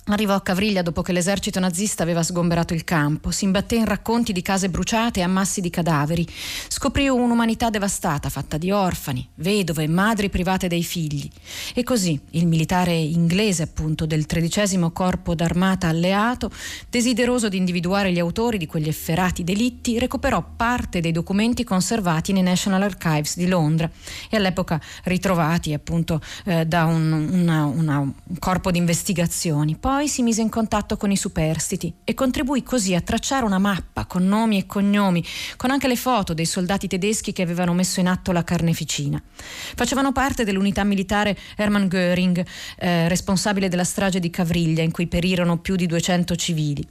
Arrivò 0.10 0.36
a 0.36 0.42
Cavriglia 0.42 0.84
dopo 0.84 1.02
che 1.02 1.12
l'esercito 1.12 1.60
nazista 1.60 2.02
aveva 2.02 2.24
sgomberato 2.24 2.74
il 2.74 2.86
campo, 2.86 3.30
si 3.30 3.44
imbatté 3.44 3.76
in 3.76 3.84
racconti 3.84 4.32
di 4.32 4.42
case 4.42 4.70
bruciate 4.70 5.20
e 5.20 5.24
ammassi 5.24 5.60
di 5.60 5.70
cadaveri, 5.70 6.26
scoprì 6.70 7.10
un'umanità 7.10 7.70
devastata, 7.70 8.30
fatta 8.30 8.58
di 8.58 8.72
orfani, 8.72 9.28
vedove 9.36 9.84
e 9.84 9.88
madri 9.88 10.30
private 10.30 10.70
dei 10.70 10.84
figli. 10.84 11.30
E 11.74 11.84
così 11.84 12.18
il 12.32 12.48
militare 12.48 12.94
inglese, 12.94 13.64
appunto, 13.64 14.06
del 14.06 14.26
tredicesimo 14.26 14.92
corpo 14.92 15.36
d'armata 15.36 15.90
alleato, 15.90 16.52
desideroso 16.90 17.50
di 17.50 17.58
individuare 17.58 18.14
gli 18.14 18.20
autori 18.20 18.58
di 18.58 18.66
quegli 18.66 18.88
efferati 18.88 19.44
delitti, 19.44 20.00
recuperò 20.00 20.42
parte 20.56 21.02
dei 21.02 21.12
documenti 21.12 21.66
conservati 21.66 22.32
nei 22.32 22.44
National 22.44 22.82
Archives 22.82 23.36
di 23.36 23.48
Londra 23.48 23.92
e 24.30 24.38
all'epoca 24.38 24.80
ritrovati 25.04 25.74
appunto 25.74 26.22
eh, 26.46 26.66
da 26.66 26.86
un, 26.86 27.12
una, 27.12 27.66
una, 27.66 28.00
un 28.00 28.40
corpo 28.40 28.72
di 28.72 28.78
investigazioni. 28.78 29.76
Poi 29.76 29.96
poi 29.98 30.08
si 30.08 30.22
mise 30.22 30.42
in 30.42 30.50
contatto 30.50 30.96
con 30.96 31.10
i 31.10 31.18
superstiti 31.18 31.92
e 32.04 32.14
contribuì 32.14 32.62
così 32.62 32.94
a 32.94 33.02
tracciare 33.02 33.44
una 33.46 33.58
mappa 33.58 34.06
con 34.06 34.28
nomi 34.28 34.60
e 34.60 34.68
cognomi, 34.68 35.26
con 35.56 35.72
anche 35.72 35.88
le 35.88 35.96
foto 35.96 36.36
dei 36.36 36.46
soldati 36.46 36.88
tedeschi 36.88 37.34
che 37.34 37.42
avevano 37.42 37.74
messo 37.74 38.00
in 38.00 38.06
atto 38.06 38.32
la 38.32 38.44
carneficina. 38.44 39.20
Facevano 39.36 40.12
parte 40.12 40.44
dell'unità 40.44 40.84
militare 40.84 41.36
Hermann 41.56 41.88
Göring, 41.88 42.46
eh, 42.78 43.08
responsabile 43.08 43.70
della 43.70 43.84
strage 43.84 44.20
di 44.20 44.30
Cavriglia, 44.30 44.84
in 44.84 44.92
cui 44.92 45.08
perirono 45.08 45.58
più 45.58 45.76
di 45.76 45.88
200 45.88 46.36
civili. 46.36 46.86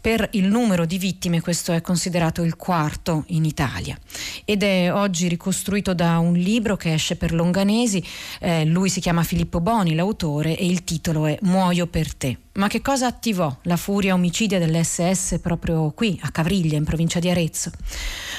Per 0.00 0.28
il 0.34 0.46
numero 0.46 0.86
di 0.86 0.96
vittime 0.96 1.40
questo 1.40 1.72
è 1.72 1.80
considerato 1.80 2.44
il 2.44 2.54
quarto 2.54 3.24
in 3.30 3.44
Italia 3.44 3.98
ed 4.44 4.62
è 4.62 4.92
oggi 4.92 5.26
ricostruito 5.26 5.92
da 5.92 6.18
un 6.18 6.34
libro 6.34 6.76
che 6.76 6.94
esce 6.94 7.16
per 7.16 7.32
Longanesi, 7.32 8.00
eh, 8.38 8.64
lui 8.64 8.90
si 8.90 9.00
chiama 9.00 9.24
Filippo 9.24 9.60
Boni, 9.60 9.96
l'autore, 9.96 10.56
e 10.56 10.64
il 10.66 10.84
titolo 10.84 11.26
è 11.26 11.36
Muoio 11.40 11.88
per 11.88 12.14
te. 12.14 12.38
Ma 12.56 12.68
che 12.68 12.82
cosa 12.82 13.06
attivò 13.06 13.52
la 13.62 13.76
furia 13.76 14.14
omicidia 14.14 14.60
dell'SS 14.60 15.40
proprio 15.40 15.90
qui, 15.90 16.20
a 16.22 16.30
Cavriglia, 16.30 16.76
in 16.76 16.84
provincia 16.84 17.18
di 17.18 17.28
Arezzo? 17.28 17.72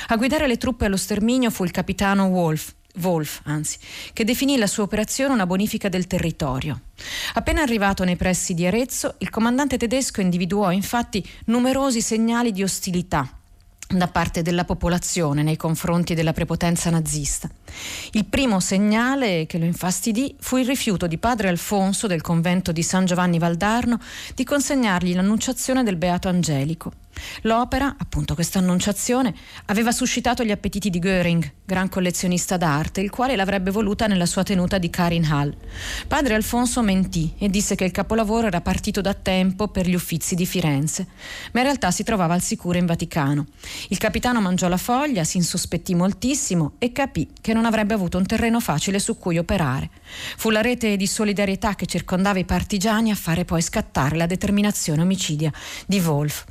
A 0.07 0.15
guidare 0.15 0.47
le 0.47 0.57
truppe 0.57 0.85
allo 0.85 0.95
sterminio 0.95 1.49
fu 1.49 1.65
il 1.65 1.71
capitano 1.71 2.27
Wolf, 2.27 2.73
Wolf, 3.01 3.41
anzi, 3.43 3.77
che 4.13 4.23
definì 4.23 4.57
la 4.57 4.67
sua 4.67 4.83
operazione 4.83 5.33
una 5.33 5.45
bonifica 5.45 5.89
del 5.89 6.07
territorio. 6.07 6.79
Appena 7.33 7.61
arrivato 7.61 8.05
nei 8.05 8.15
pressi 8.15 8.53
di 8.53 8.65
Arezzo, 8.65 9.15
il 9.17 9.29
comandante 9.29 9.77
tedesco 9.77 10.21
individuò 10.21 10.71
infatti 10.71 11.27
numerosi 11.47 12.01
segnali 12.01 12.53
di 12.53 12.63
ostilità 12.63 13.29
da 13.87 14.07
parte 14.07 14.41
della 14.41 14.63
popolazione 14.63 15.43
nei 15.43 15.57
confronti 15.57 16.13
della 16.13 16.33
prepotenza 16.33 16.89
nazista. 16.89 17.49
Il 18.11 18.25
primo 18.25 18.59
segnale 18.59 19.45
che 19.45 19.57
lo 19.57 19.65
infastidì 19.65 20.35
fu 20.39 20.57
il 20.57 20.65
rifiuto 20.65 21.07
di 21.07 21.17
padre 21.17 21.49
Alfonso 21.49 22.07
del 22.07 22.21
convento 22.21 22.71
di 22.71 22.83
San 22.83 23.05
Giovanni 23.05 23.39
Valdarno 23.39 23.99
di 24.33 24.43
consegnargli 24.43 25.13
l'annunciazione 25.13 25.83
del 25.83 25.97
Beato 25.97 26.27
Angelico. 26.27 26.91
L'opera, 27.41 27.95
appunto 27.97 28.33
questa 28.33 28.59
annunciazione, 28.59 29.33
aveva 29.65 29.91
suscitato 29.91 30.43
gli 30.43 30.51
appetiti 30.51 30.89
di 30.89 30.99
Göring, 30.99 31.51
gran 31.63 31.89
collezionista 31.89 32.57
d'arte, 32.57 33.01
il 33.01 33.09
quale 33.09 33.35
l'avrebbe 33.35 33.71
voluta 33.71 34.07
nella 34.07 34.25
sua 34.25 34.43
tenuta 34.43 34.77
di 34.77 34.89
Karin 34.89 35.25
Hall. 35.25 35.55
Padre 36.07 36.35
Alfonso 36.35 36.81
mentì 36.81 37.33
e 37.37 37.49
disse 37.49 37.75
che 37.75 37.85
il 37.85 37.91
capolavoro 37.91 38.47
era 38.47 38.61
partito 38.61 39.01
da 39.01 39.13
tempo 39.13 39.67
per 39.69 39.87
gli 39.87 39.95
uffizi 39.95 40.35
di 40.35 40.45
Firenze, 40.45 41.07
ma 41.53 41.61
in 41.61 41.65
realtà 41.65 41.91
si 41.91 42.03
trovava 42.03 42.33
al 42.33 42.41
sicuro 42.41 42.77
in 42.77 42.85
Vaticano. 42.85 43.45
Il 43.89 43.97
capitano 43.97 44.41
mangiò 44.41 44.67
la 44.67 44.77
foglia, 44.77 45.23
si 45.23 45.37
insospettì 45.37 45.95
moltissimo 45.95 46.73
e 46.79 46.91
capì 46.91 47.29
che 47.39 47.53
non 47.55 47.65
avrebbe 47.65 47.93
avuto 47.93 48.17
un 48.17 48.25
terreno 48.25 48.59
facile 48.59 48.99
su 48.99 49.17
cui 49.17 49.37
operare. 49.37 49.89
Fu 50.35 50.49
la 50.49 50.59
rete 50.59 50.97
di 50.97 51.07
solidarietà 51.07 51.75
che 51.75 51.85
circondava 51.85 52.37
i 52.37 52.43
partigiani 52.43 53.11
a 53.11 53.15
fare 53.15 53.45
poi 53.45 53.61
scattare 53.61 54.17
la 54.17 54.25
determinazione 54.25 55.01
omicidia 55.01 55.51
di 55.87 55.99
Wolf. 55.99 56.43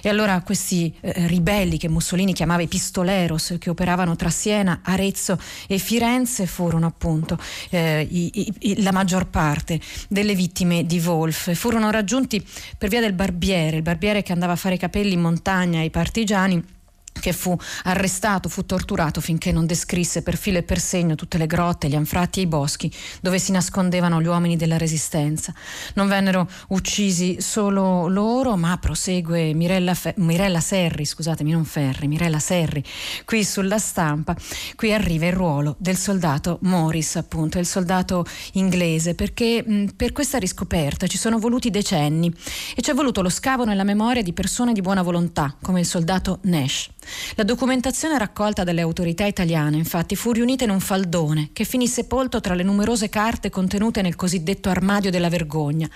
E 0.00 0.08
allora 0.08 0.40
questi 0.42 0.94
eh, 1.00 1.26
ribelli 1.26 1.78
che 1.78 1.88
Mussolini 1.88 2.32
chiamava 2.32 2.62
i 2.62 2.68
pistoleros, 2.68 3.56
che 3.58 3.70
operavano 3.70 4.14
tra 4.14 4.30
Siena, 4.30 4.80
Arezzo 4.84 5.36
e 5.66 5.78
Firenze, 5.78 6.46
furono 6.46 6.86
appunto 6.86 7.36
eh, 7.70 8.06
i, 8.08 8.52
i, 8.60 8.82
la 8.82 8.92
maggior 8.92 9.28
parte 9.28 9.80
delle 10.08 10.36
vittime 10.36 10.86
di 10.86 11.00
Wolf. 11.00 11.52
Furono 11.54 11.90
raggiunti 11.90 12.44
per 12.78 12.88
via 12.88 13.00
del 13.00 13.14
barbiere, 13.14 13.76
il 13.78 13.82
barbiere 13.82 14.22
che 14.22 14.32
andava 14.32 14.52
a 14.52 14.56
fare 14.56 14.76
i 14.76 14.78
capelli 14.78 15.14
in 15.14 15.20
montagna 15.20 15.80
ai 15.80 15.90
partigiani 15.90 16.80
che 17.20 17.32
fu 17.32 17.56
arrestato, 17.84 18.48
fu 18.48 18.66
torturato 18.66 19.20
finché 19.20 19.52
non 19.52 19.66
descrisse 19.66 20.22
per 20.22 20.36
filo 20.36 20.58
e 20.58 20.62
per 20.62 20.80
segno 20.80 21.14
tutte 21.14 21.38
le 21.38 21.46
grotte, 21.46 21.88
gli 21.88 21.94
anfratti 21.94 22.40
e 22.40 22.42
i 22.42 22.46
boschi 22.46 22.92
dove 23.20 23.38
si 23.38 23.52
nascondevano 23.52 24.20
gli 24.20 24.26
uomini 24.26 24.56
della 24.56 24.76
resistenza. 24.76 25.54
Non 25.94 26.08
vennero 26.08 26.48
uccisi 26.68 27.40
solo 27.40 28.08
loro, 28.08 28.56
ma 28.56 28.76
prosegue 28.78 29.54
Mirella, 29.54 29.94
Fe- 29.94 30.14
Mirella 30.18 30.60
Serri, 30.60 31.04
scusatemi, 31.04 31.52
non 31.52 31.64
Ferri, 31.64 32.08
Mirella 32.08 32.38
Serri, 32.38 32.82
qui 33.24 33.44
sulla 33.44 33.78
stampa, 33.78 34.34
qui 34.74 34.92
arriva 34.92 35.26
il 35.26 35.32
ruolo 35.32 35.76
del 35.78 35.96
soldato 35.96 36.58
Morris, 36.62 37.16
appunto, 37.16 37.58
il 37.58 37.66
soldato 37.66 38.24
inglese, 38.52 39.14
perché 39.14 39.62
mh, 39.64 39.86
per 39.96 40.12
questa 40.12 40.38
riscoperta 40.38 41.06
ci 41.06 41.18
sono 41.18 41.38
voluti 41.38 41.70
decenni 41.70 42.32
e 42.74 42.82
ci 42.82 42.90
è 42.90 42.94
voluto 42.94 43.22
lo 43.22 43.28
scavo 43.28 43.64
nella 43.64 43.84
memoria 43.84 44.22
di 44.22 44.32
persone 44.32 44.72
di 44.72 44.80
buona 44.80 45.02
volontà, 45.02 45.54
come 45.60 45.80
il 45.80 45.86
soldato 45.86 46.40
Nash. 46.42 46.90
La 47.34 47.44
documentazione 47.44 48.18
raccolta 48.18 48.64
dalle 48.64 48.80
autorità 48.80 49.24
italiane, 49.24 49.76
infatti, 49.76 50.16
fu 50.16 50.32
riunita 50.32 50.64
in 50.64 50.70
un 50.70 50.80
faldone 50.80 51.50
che 51.52 51.64
finì 51.64 51.88
sepolto 51.88 52.40
tra 52.40 52.54
le 52.54 52.62
numerose 52.62 53.08
carte 53.08 53.50
contenute 53.50 54.02
nel 54.02 54.16
cosiddetto 54.16 54.68
armadio 54.68 55.10
della 55.10 55.28
vergogna, 55.28 55.88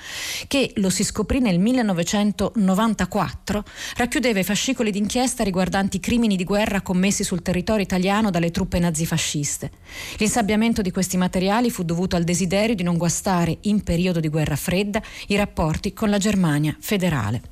che, 0.48 0.72
lo 0.76 0.90
si 0.90 1.04
scoprì 1.04 1.40
nel 1.40 1.58
1994, 1.58 3.64
racchiudeva 3.96 4.40
i 4.40 4.44
fascicoli 4.44 4.90
d'inchiesta 4.90 5.44
riguardanti 5.44 6.00
crimini 6.00 6.36
di 6.36 6.44
guerra 6.44 6.80
commessi 6.80 7.24
sul 7.24 7.42
territorio 7.42 7.84
italiano 7.84 8.30
dalle 8.30 8.50
truppe 8.50 8.78
nazifasciste. 8.78 9.70
L'insabbiamento 10.18 10.82
di 10.82 10.90
questi 10.90 11.16
materiali 11.16 11.70
fu 11.70 11.84
dovuto 11.84 12.16
al 12.16 12.24
desiderio 12.24 12.74
di 12.74 12.82
non 12.82 12.96
guastare, 12.96 13.58
in 13.62 13.82
periodo 13.82 14.20
di 14.20 14.28
guerra 14.28 14.56
fredda, 14.56 15.02
i 15.28 15.36
rapporti 15.36 15.92
con 15.92 16.10
la 16.10 16.18
Germania 16.18 16.76
federale. 16.80 17.42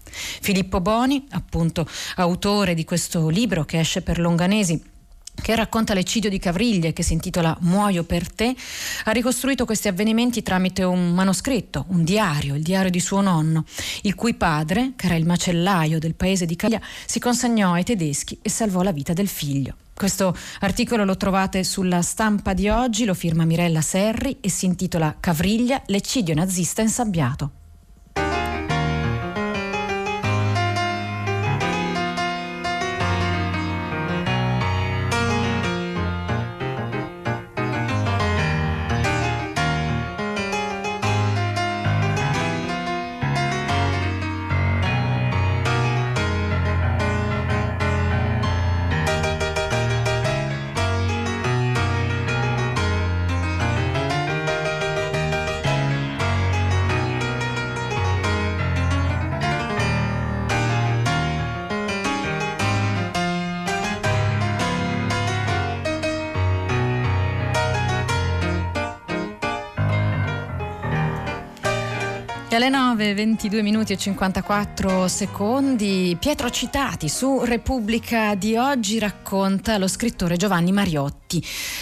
Filippo 0.40 0.80
Boni, 0.80 1.24
appunto 1.30 1.88
autore 2.16 2.74
di 2.74 2.84
questo 2.84 3.28
libro 3.28 3.64
che 3.64 3.80
esce 3.80 4.02
per 4.02 4.18
Longanesi 4.18 4.92
che 5.42 5.54
racconta 5.54 5.94
l'eccidio 5.94 6.30
di 6.30 6.38
Cavriglia 6.38 6.88
e 6.88 6.92
che 6.92 7.02
si 7.02 7.12
intitola 7.12 7.56
Muoio 7.60 8.04
per 8.04 8.32
te, 8.32 8.54
ha 9.04 9.10
ricostruito 9.10 9.64
questi 9.64 9.88
avvenimenti 9.88 10.42
tramite 10.42 10.84
un 10.84 11.12
manoscritto, 11.12 11.86
un 11.88 12.04
diario, 12.04 12.54
il 12.54 12.62
diario 12.62 12.90
di 12.90 13.00
suo 13.00 13.20
nonno, 13.20 13.64
il 14.02 14.14
cui 14.14 14.34
padre, 14.34 14.92
che 14.96 15.06
era 15.06 15.16
il 15.16 15.26
macellaio 15.26 15.98
del 15.98 16.14
paese 16.14 16.46
di 16.46 16.56
Caglia, 16.56 16.80
si 17.04 17.18
consegnò 17.18 17.72
ai 17.72 17.84
tedeschi 17.84 18.38
e 18.40 18.48
salvò 18.48 18.82
la 18.82 18.92
vita 18.92 19.12
del 19.12 19.28
figlio. 19.28 19.76
Questo 19.92 20.36
articolo 20.60 21.04
lo 21.04 21.16
trovate 21.16 21.62
sulla 21.62 22.02
stampa 22.02 22.52
di 22.52 22.68
oggi, 22.68 23.04
lo 23.04 23.14
firma 23.14 23.44
Mirella 23.44 23.80
Serri 23.80 24.38
e 24.40 24.48
si 24.48 24.66
intitola 24.66 25.16
Cavriglia, 25.20 25.82
l'eccidio 25.86 26.34
nazista 26.34 26.82
insabbiato. 26.82 27.63
22 73.24 73.62
minuti 73.62 73.94
e 73.94 73.96
54 73.96 75.08
secondi, 75.08 76.14
Pietro 76.20 76.50
Citati 76.50 77.08
su 77.08 77.42
Repubblica 77.42 78.34
di 78.34 78.54
oggi 78.54 78.98
racconta 78.98 79.78
lo 79.78 79.88
scrittore 79.88 80.36
Giovanni 80.36 80.72
Mariotti. 80.72 81.23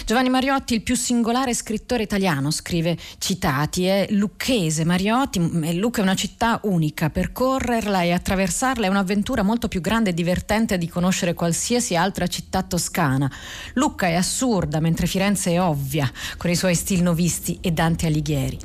Giovanni 0.05 0.29
Mariotti, 0.29 0.73
il 0.73 0.81
più 0.81 0.95
singolare 0.95 1.53
scrittore 1.53 2.03
italiano, 2.03 2.51
scrive 2.51 2.97
Citati, 3.17 3.85
è 3.85 4.07
lucchese. 4.11 4.85
Mariotti, 4.85 5.77
Lucca 5.77 5.99
è 5.99 6.03
una 6.03 6.15
città 6.15 6.59
unica, 6.63 7.09
percorrerla 7.09 8.03
e 8.03 8.11
attraversarla 8.11 8.85
è 8.85 8.89
un'avventura 8.89 9.43
molto 9.43 9.67
più 9.67 9.81
grande 9.81 10.11
e 10.11 10.13
divertente 10.13 10.77
di 10.77 10.87
conoscere 10.87 11.33
qualsiasi 11.33 11.95
altra 11.95 12.27
città 12.27 12.61
toscana. 12.63 13.31
Lucca 13.73 14.07
è 14.07 14.13
assurda, 14.13 14.79
mentre 14.79 15.07
Firenze 15.07 15.51
è 15.51 15.61
ovvia, 15.61 16.11
con 16.37 16.49
i 16.49 16.55
suoi 16.55 16.75
stilnovisti 16.75 17.57
e 17.61 17.71
Dante 17.71 18.07
Alighieri. 18.07 18.59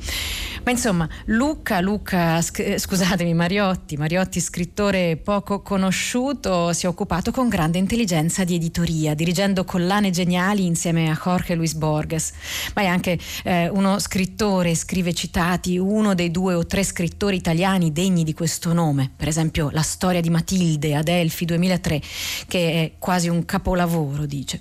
Ma 0.64 0.72
insomma, 0.72 1.08
Luca, 1.26 1.80
Luca, 1.80 2.42
scusatemi, 2.42 3.32
Mariotti, 3.32 3.96
Mariotti, 3.96 4.38
scrittore 4.38 5.16
poco 5.16 5.62
conosciuto, 5.62 6.74
si 6.74 6.84
è 6.84 6.88
occupato 6.88 7.30
con 7.30 7.48
grande 7.48 7.78
intelligenza 7.78 8.44
di 8.44 8.56
editoria, 8.56 9.14
dirigendo 9.14 9.64
collane 9.64 10.10
geniali 10.10 10.66
insieme 10.78 11.10
a 11.10 11.20
Jorge 11.20 11.56
Luis 11.56 11.74
Borges. 11.74 12.32
Ma 12.74 12.82
è 12.82 12.86
anche 12.86 13.18
eh, 13.42 13.68
uno 13.68 13.98
scrittore, 13.98 14.76
scrive 14.76 15.12
citati, 15.12 15.76
uno 15.76 16.14
dei 16.14 16.30
due 16.30 16.54
o 16.54 16.64
tre 16.66 16.84
scrittori 16.84 17.36
italiani 17.36 17.92
degni 17.92 18.22
di 18.22 18.32
questo 18.32 18.72
nome. 18.72 19.10
Per 19.14 19.26
esempio, 19.26 19.70
La 19.72 19.82
storia 19.82 20.20
di 20.20 20.30
Matilde, 20.30 20.94
Adelfi 20.94 21.44
2003, 21.44 22.00
che 22.46 22.70
è 22.72 22.92
quasi 22.98 23.28
un 23.28 23.44
capolavoro, 23.44 24.24
dice. 24.24 24.60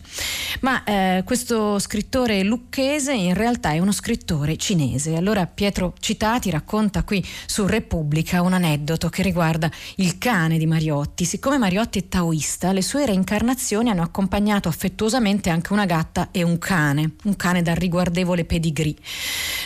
Ma 0.62 0.84
eh, 0.84 1.22
questo 1.24 1.78
scrittore 1.78 2.42
lucchese 2.44 3.14
in 3.14 3.36
realtà 3.36 3.72
è 3.72 3.80
uno 3.80 3.92
scrittore 3.92 4.58
cinese. 4.58 5.16
Allora 5.16 5.46
Pietro 5.46 5.94
Citati 6.00 6.50
racconta 6.50 7.04
qui 7.04 7.24
su 7.46 7.68
Repubblica 7.68 8.42
un 8.42 8.54
aneddoto 8.54 9.10
che 9.10 9.22
riguarda 9.22 9.70
il 9.98 10.18
cane 10.18 10.58
di 10.58 10.66
Mariotti. 10.66 11.26
Siccome 11.26 11.60
Mariotti 11.60 12.00
è 12.00 12.08
taoista, 12.08 12.72
le 12.72 12.82
sue 12.82 13.06
reincarnazioni 13.06 13.90
hanno 13.90 14.02
accompagnato 14.02 14.68
affettuosamente 14.68 15.50
anche 15.50 15.74
una 15.74 15.86
gatta 15.98 16.30
e 16.32 16.44
un 16.44 16.58
cane, 16.60 17.12
un 17.24 17.36
cane 17.36 17.62
dal 17.62 17.76
riguardevole 17.76 18.46
pedigree. 18.46 18.96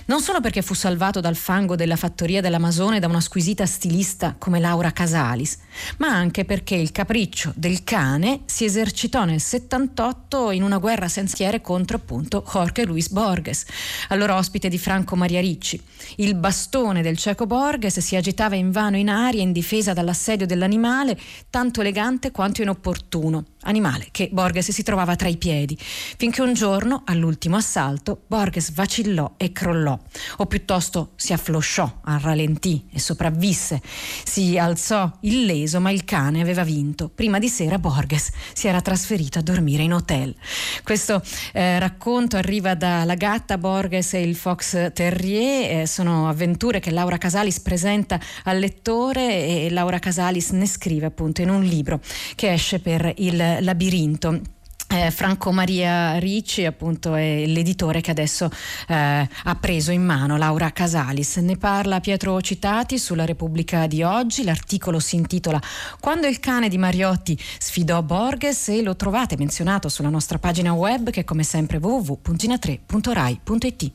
Non 0.05 0.21
solo 0.21 0.39
perché 0.39 0.61
fu 0.61 0.73
salvato 0.73 1.19
dal 1.19 1.35
fango 1.35 1.75
della 1.75 1.95
fattoria 1.95 2.41
dell'Amazone 2.41 2.99
da 2.99 3.07
una 3.07 3.21
squisita 3.21 3.65
stilista 3.65 4.35
come 4.37 4.59
Laura 4.59 4.91
Casalis, 4.91 5.57
ma 5.97 6.07
anche 6.07 6.45
perché 6.45 6.75
il 6.75 6.91
capriccio 6.91 7.51
del 7.55 7.83
cane 7.83 8.41
si 8.45 8.65
esercitò 8.65 9.25
nel 9.25 9.41
78 9.41 10.51
in 10.51 10.63
una 10.63 10.77
guerra 10.77 11.07
senza 11.07 11.29
schiere 11.31 11.61
contro 11.61 11.97
appunto 11.97 12.43
Jorge 12.45 12.85
Luis 12.85 13.09
Borges, 13.09 13.65
allora 14.09 14.35
ospite 14.35 14.67
di 14.67 14.77
Franco 14.77 15.15
Maria 15.15 15.39
Ricci. 15.39 15.81
Il 16.17 16.35
bastone 16.35 17.01
del 17.01 17.17
cieco 17.17 17.45
Borges 17.45 17.99
si 17.99 18.15
agitava 18.15 18.55
invano 18.55 18.97
in 18.97 19.09
aria 19.09 19.41
in 19.41 19.51
difesa 19.51 19.93
dall'assedio 19.93 20.45
dell'animale, 20.45 21.17
tanto 21.49 21.79
elegante 21.81 22.31
quanto 22.31 22.61
inopportuno, 22.61 23.45
animale 23.61 24.09
che 24.11 24.29
Borges 24.31 24.71
si 24.71 24.83
trovava 24.83 25.15
tra 25.15 25.29
i 25.29 25.37
piedi, 25.37 25.77
finché 26.21 26.43
un 26.43 26.53
giorno, 26.53 27.01
all'ultimo 27.05 27.55
assalto, 27.55 28.25
Borges 28.27 28.73
vacillò 28.73 29.33
e 29.37 29.51
crollò, 29.51 29.97
o 30.37 30.45
piuttosto 30.45 31.13
si 31.15 31.33
afflosciò, 31.33 31.91
ralentì 32.03 32.85
e 32.93 32.99
sopravvisse. 32.99 33.81
Si 34.23 34.55
alzò 34.55 35.11
illeso, 35.21 35.79
ma 35.79 35.89
il 35.89 36.05
cane 36.05 36.39
aveva 36.39 36.63
vinto. 36.63 37.09
Prima 37.09 37.39
di 37.39 37.49
sera 37.49 37.79
Borges 37.79 38.29
si 38.53 38.67
era 38.67 38.81
trasferito 38.81 39.39
a 39.39 39.41
dormire 39.41 39.81
in 39.81 39.93
hotel. 39.93 40.35
Questo 40.83 41.23
eh, 41.53 41.79
racconto 41.79 42.37
arriva 42.37 42.75
da 42.75 43.03
La 43.03 43.15
gatta 43.15 43.57
Borges 43.57 44.13
e 44.13 44.21
il 44.21 44.35
Fox 44.35 44.93
Terrier, 44.93 45.81
eh, 45.81 45.87
sono 45.87 46.29
avventure 46.29 46.79
che 46.79 46.91
Laura 46.91 47.17
Casalis 47.17 47.61
presenta 47.61 48.19
al 48.43 48.59
lettore 48.59 49.43
e 49.43 49.71
Laura 49.71 49.97
Casalis 49.97 50.51
ne 50.51 50.67
scrive 50.67 51.07
appunto 51.07 51.41
in 51.41 51.49
un 51.49 51.63
libro 51.63 51.99
che 52.35 52.53
esce 52.53 52.77
per 52.77 53.11
il 53.17 53.57
labirinto. 53.61 54.59
Eh, 54.91 55.09
Franco 55.09 55.53
Maria 55.53 56.17
Ricci 56.17 56.65
appunto 56.65 57.15
è 57.15 57.45
l'editore 57.45 58.01
che 58.01 58.11
adesso 58.11 58.49
eh, 58.89 59.29
ha 59.43 59.55
preso 59.55 59.91
in 59.91 60.03
mano 60.03 60.35
Laura 60.35 60.71
Casalis. 60.71 61.37
Ne 61.37 61.55
parla 61.55 62.01
Pietro 62.01 62.41
Citati 62.41 62.99
sulla 62.99 63.23
Repubblica 63.23 63.87
di 63.87 64.03
oggi. 64.03 64.43
L'articolo 64.43 64.99
si 64.99 65.15
intitola 65.15 65.61
Quando 66.01 66.27
il 66.27 66.41
cane 66.41 66.67
di 66.67 66.77
Mariotti 66.77 67.39
sfidò 67.57 68.01
Borges 68.01 68.67
e 68.67 68.81
lo 68.81 68.97
trovate 68.97 69.37
menzionato 69.37 69.87
sulla 69.87 70.09
nostra 70.09 70.39
pagina 70.39 70.73
web 70.73 71.09
che 71.09 71.21
è 71.21 71.23
come 71.23 71.43
sempre 71.43 71.77
www.gina3.rai.it. 71.77 73.91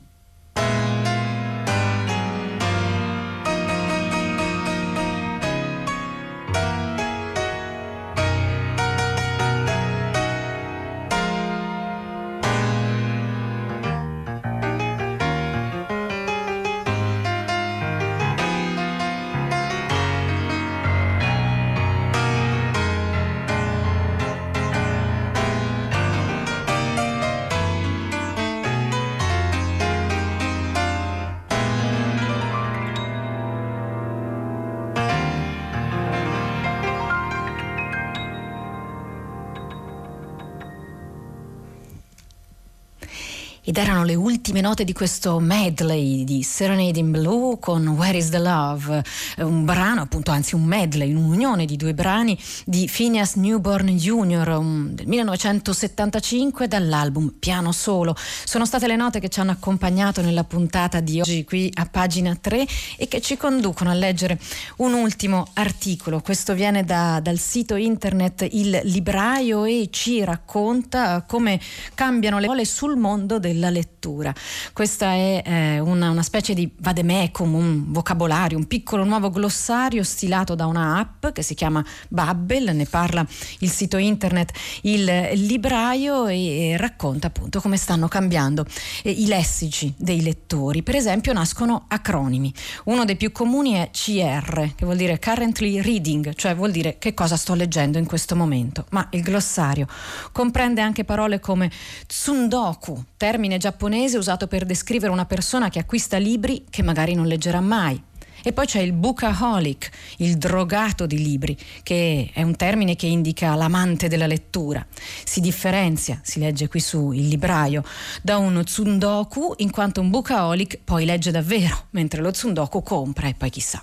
ed 43.67 43.75
erano 43.75 44.05
le 44.05 44.15
ultime 44.15 44.61
note 44.61 44.85
di 44.85 44.93
questo 44.93 45.39
medley 45.39 46.23
di 46.23 46.41
Serenade 46.41 46.99
in 46.99 47.11
Blue 47.11 47.59
con 47.59 47.85
Where 47.85 48.17
is 48.17 48.29
the 48.29 48.39
Love, 48.39 49.03
un 49.39 49.65
brano 49.65 49.99
appunto, 49.99 50.31
anzi 50.31 50.55
un 50.55 50.63
medley, 50.63 51.13
un'unione 51.13 51.65
di 51.65 51.75
due 51.75 51.93
brani 51.93 52.39
di 52.63 52.89
Phineas 52.89 53.35
Newborn 53.35 53.87
Jr. 53.87 54.47
Um, 54.57 54.91
del 54.91 55.05
1975 55.07 56.69
dall'album 56.69 57.33
Piano 57.37 57.73
Solo. 57.73 58.15
Sono 58.17 58.65
state 58.65 58.87
le 58.87 58.95
note 58.95 59.19
che 59.19 59.27
ci 59.27 59.41
hanno 59.41 59.51
accompagnato 59.51 60.21
nella 60.21 60.45
puntata 60.45 61.01
di 61.01 61.19
oggi 61.19 61.43
qui 61.43 61.69
a 61.73 61.85
pagina 61.87 62.37
3 62.39 62.65
e 62.95 63.09
che 63.09 63.19
ci 63.19 63.35
conducono 63.35 63.89
a 63.89 63.95
leggere 63.95 64.39
un 64.77 64.93
ultimo 64.93 65.45
articolo. 65.55 66.21
Questo 66.21 66.53
viene 66.53 66.85
da, 66.85 67.19
dal 67.19 67.37
sito 67.37 67.75
internet 67.75 68.47
Il 68.49 68.79
Libraio 68.85 69.65
e 69.65 69.89
ci 69.91 70.23
racconta 70.23 71.25
come 71.27 71.59
cambiano 71.95 72.39
le 72.39 72.45
parole 72.45 72.63
sul 72.63 72.95
mondo 72.95 73.39
del 73.39 73.55
della 73.57 73.69
lettura. 73.71 74.33
Questa 74.71 75.11
è 75.11 75.41
eh, 75.43 75.79
una, 75.79 76.11
una, 76.11 76.21
specie 76.21 76.53
di 76.53 76.71
vademecum, 76.77 77.53
un 77.55 77.91
vocabolario, 77.91 78.57
un 78.57 78.67
piccolo 78.67 79.03
nuovo 79.03 79.31
glossario 79.31 80.03
stilato 80.03 80.53
da 80.53 80.67
una 80.67 80.99
app 80.99 81.27
che 81.33 81.41
si 81.41 81.55
chiama 81.55 81.83
Babbel, 82.07 82.75
ne 82.75 82.85
parla 82.85 83.25
il 83.59 83.71
sito 83.71 83.97
internet 83.97 84.51
Il 84.83 85.03
Libraio 85.03 86.27
e, 86.27 86.69
e 86.69 86.77
racconta 86.77 87.27
appunto 87.27 87.59
come 87.59 87.77
stanno 87.77 88.07
cambiando 88.07 88.65
eh, 89.03 89.09
i 89.09 89.25
lessici 89.25 89.93
dei 89.97 90.21
lettori. 90.21 90.83
Per 90.83 90.95
esempio 90.95 91.33
nascono 91.33 91.85
acronimi. 91.87 92.53
Uno 92.85 93.03
dei 93.03 93.17
più 93.17 93.31
comuni 93.31 93.73
è 93.73 93.89
CR, 93.91 94.75
che 94.75 94.85
vuol 94.85 94.97
dire 94.97 95.19
currently 95.19 95.81
reading, 95.81 96.33
cioè 96.35 96.55
vuol 96.55 96.71
dire 96.71 96.97
che 96.99 97.13
cosa 97.13 97.35
sto 97.35 97.55
leggendo 97.55 97.97
in 97.97 98.05
questo 98.05 98.35
momento. 98.35 98.85
Ma 98.91 99.07
il 99.11 99.21
glossario 99.21 99.87
comprende 100.31 100.81
anche 100.81 101.03
parole 101.03 101.39
come 101.39 101.71
tsundoku, 102.05 103.03
termine 103.17 103.46
giapponese 103.55 104.17
usato 104.17 104.47
per 104.47 104.65
descrivere 104.65 105.13
una 105.13 105.25
persona 105.25 105.69
che 105.69 105.79
acquista 105.79 106.17
libri 106.17 106.65
che 106.69 106.83
magari 106.83 107.13
non 107.13 107.25
leggerà 107.25 107.61
mai. 107.61 108.03
E 108.43 108.53
poi 108.53 108.65
c'è 108.65 108.79
il 108.79 108.93
bookaholic, 108.93 109.89
il 110.17 110.37
drogato 110.37 111.05
di 111.05 111.21
libri, 111.21 111.57
che 111.83 112.29
è 112.33 112.43
un 112.43 112.55
termine 112.55 112.95
che 112.95 113.07
indica 113.07 113.55
l'amante 113.55 114.07
della 114.07 114.27
lettura. 114.27 114.85
Si 115.23 115.41
differenzia, 115.41 116.19
si 116.23 116.39
legge 116.39 116.67
qui 116.67 116.79
su 116.79 117.11
Il 117.11 117.27
libraio, 117.27 117.83
da 118.21 118.37
un 118.37 118.61
tsundoku, 118.63 119.55
in 119.57 119.71
quanto 119.71 120.01
un 120.01 120.09
bookaholic 120.09 120.79
poi 120.83 121.05
legge 121.05 121.31
davvero, 121.31 121.87
mentre 121.91 122.21
lo 122.21 122.31
tsundoku 122.31 122.83
compra 122.83 123.27
e 123.27 123.33
poi 123.33 123.49
chissà. 123.49 123.81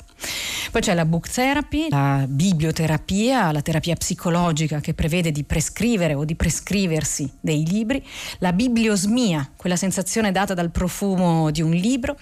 Poi 0.70 0.80
c'è 0.80 0.94
la 0.94 1.04
book 1.04 1.28
therapy, 1.28 1.86
la 1.90 2.24
biblioterapia, 2.28 3.52
la 3.52 3.62
terapia 3.62 3.94
psicologica 3.94 4.80
che 4.80 4.92
prevede 4.92 5.30
di 5.30 5.44
prescrivere 5.44 6.14
o 6.14 6.24
di 6.24 6.34
prescriversi 6.34 7.30
dei 7.40 7.64
libri, 7.64 8.04
la 8.38 8.52
bibliosmia, 8.52 9.52
quella 9.56 9.76
sensazione 9.76 10.32
data 10.32 10.52
dal 10.52 10.70
profumo 10.70 11.50
di 11.50 11.62
un 11.62 11.70
libro, 11.70 12.16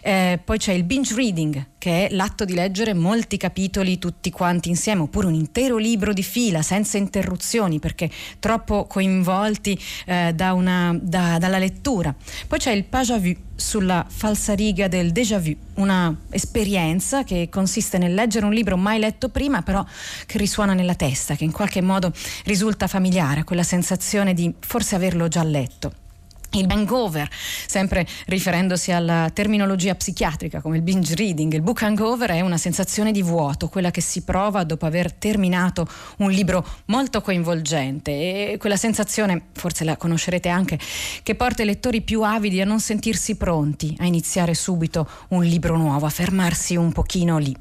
eh, 0.00 0.40
poi 0.42 0.58
c'è 0.58 0.72
il 0.72 0.84
binge 0.84 1.14
reading, 1.14 1.66
che 1.76 2.06
è 2.06 2.14
l'atto 2.14 2.44
di 2.44 2.54
leggere 2.54 2.94
molti 2.94 3.36
capitoli 3.36 3.98
tutti 3.98 4.30
quanti 4.30 4.68
insieme, 4.68 5.02
oppure 5.02 5.26
un 5.26 5.34
intero 5.34 5.76
libro 5.76 6.12
di 6.12 6.22
fila 6.22 6.62
senza 6.62 6.96
interruzioni 6.96 7.78
perché 7.78 8.10
troppo 8.38 8.86
coinvolti 8.86 9.78
eh, 10.06 10.32
da 10.34 10.54
una, 10.54 10.98
da, 11.00 11.38
dalla 11.38 11.58
lettura. 11.58 12.14
Poi 12.46 12.58
c'è 12.58 12.72
il 12.72 12.84
pas 12.84 13.18
vu 13.18 13.34
sulla 13.58 14.06
falsariga 14.08 14.86
del 14.86 15.10
déjà 15.10 15.38
vu, 15.40 15.54
una 15.74 16.16
esperienza 16.30 17.24
che 17.24 17.48
consiste 17.50 17.98
nel 17.98 18.14
leggere 18.14 18.46
un 18.46 18.52
libro 18.52 18.76
mai 18.76 19.00
letto 19.00 19.28
prima, 19.28 19.62
però 19.62 19.84
che 20.26 20.38
risuona 20.38 20.74
nella 20.74 20.94
testa, 20.94 21.34
che 21.34 21.42
in 21.42 21.50
qualche 21.50 21.82
modo 21.82 22.12
risulta 22.44 22.86
familiare, 22.86 23.42
quella 23.42 23.64
sensazione 23.64 24.32
di 24.32 24.54
forse 24.60 24.94
averlo 24.94 25.26
già 25.26 25.42
letto. 25.42 26.06
Il 26.52 26.66
hangover, 26.70 27.28
sempre 27.66 28.06
riferendosi 28.26 28.90
alla 28.90 29.30
terminologia 29.32 29.94
psichiatrica 29.94 30.62
come 30.62 30.76
il 30.76 30.82
binge 30.82 31.14
reading, 31.14 31.52
il 31.52 31.60
book 31.60 31.82
hangover 31.82 32.30
è 32.30 32.40
una 32.40 32.56
sensazione 32.56 33.12
di 33.12 33.22
vuoto, 33.22 33.68
quella 33.68 33.90
che 33.90 34.00
si 34.00 34.22
prova 34.22 34.64
dopo 34.64 34.86
aver 34.86 35.12
terminato 35.12 35.86
un 36.18 36.30
libro 36.30 36.66
molto 36.86 37.20
coinvolgente 37.20 38.52
e 38.52 38.56
quella 38.56 38.78
sensazione, 38.78 39.48
forse 39.52 39.84
la 39.84 39.98
conoscerete 39.98 40.48
anche, 40.48 40.78
che 41.22 41.34
porta 41.34 41.62
i 41.62 41.66
lettori 41.66 42.00
più 42.00 42.22
avidi 42.22 42.62
a 42.62 42.64
non 42.64 42.80
sentirsi 42.80 43.36
pronti 43.36 43.94
a 43.98 44.06
iniziare 44.06 44.54
subito 44.54 45.06
un 45.28 45.44
libro 45.44 45.76
nuovo, 45.76 46.06
a 46.06 46.10
fermarsi 46.10 46.76
un 46.76 46.92
pochino 46.92 47.36
lì. 47.36 47.54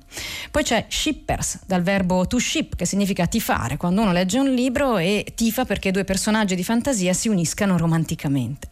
Poi 0.49 0.63
c'è 0.63 0.85
shippers, 0.87 1.59
dal 1.65 1.81
verbo 1.81 2.25
to 2.25 2.39
ship, 2.39 2.77
che 2.77 2.85
significa 2.85 3.27
tifare, 3.27 3.75
quando 3.75 4.01
uno 4.01 4.13
legge 4.13 4.39
un 4.39 4.53
libro 4.53 4.97
e 4.97 5.25
tifa 5.35 5.65
perché 5.65 5.91
due 5.91 6.05
personaggi 6.05 6.55
di 6.55 6.63
fantasia 6.63 7.11
si 7.11 7.27
uniscano 7.27 7.77
romanticamente. 7.77 8.69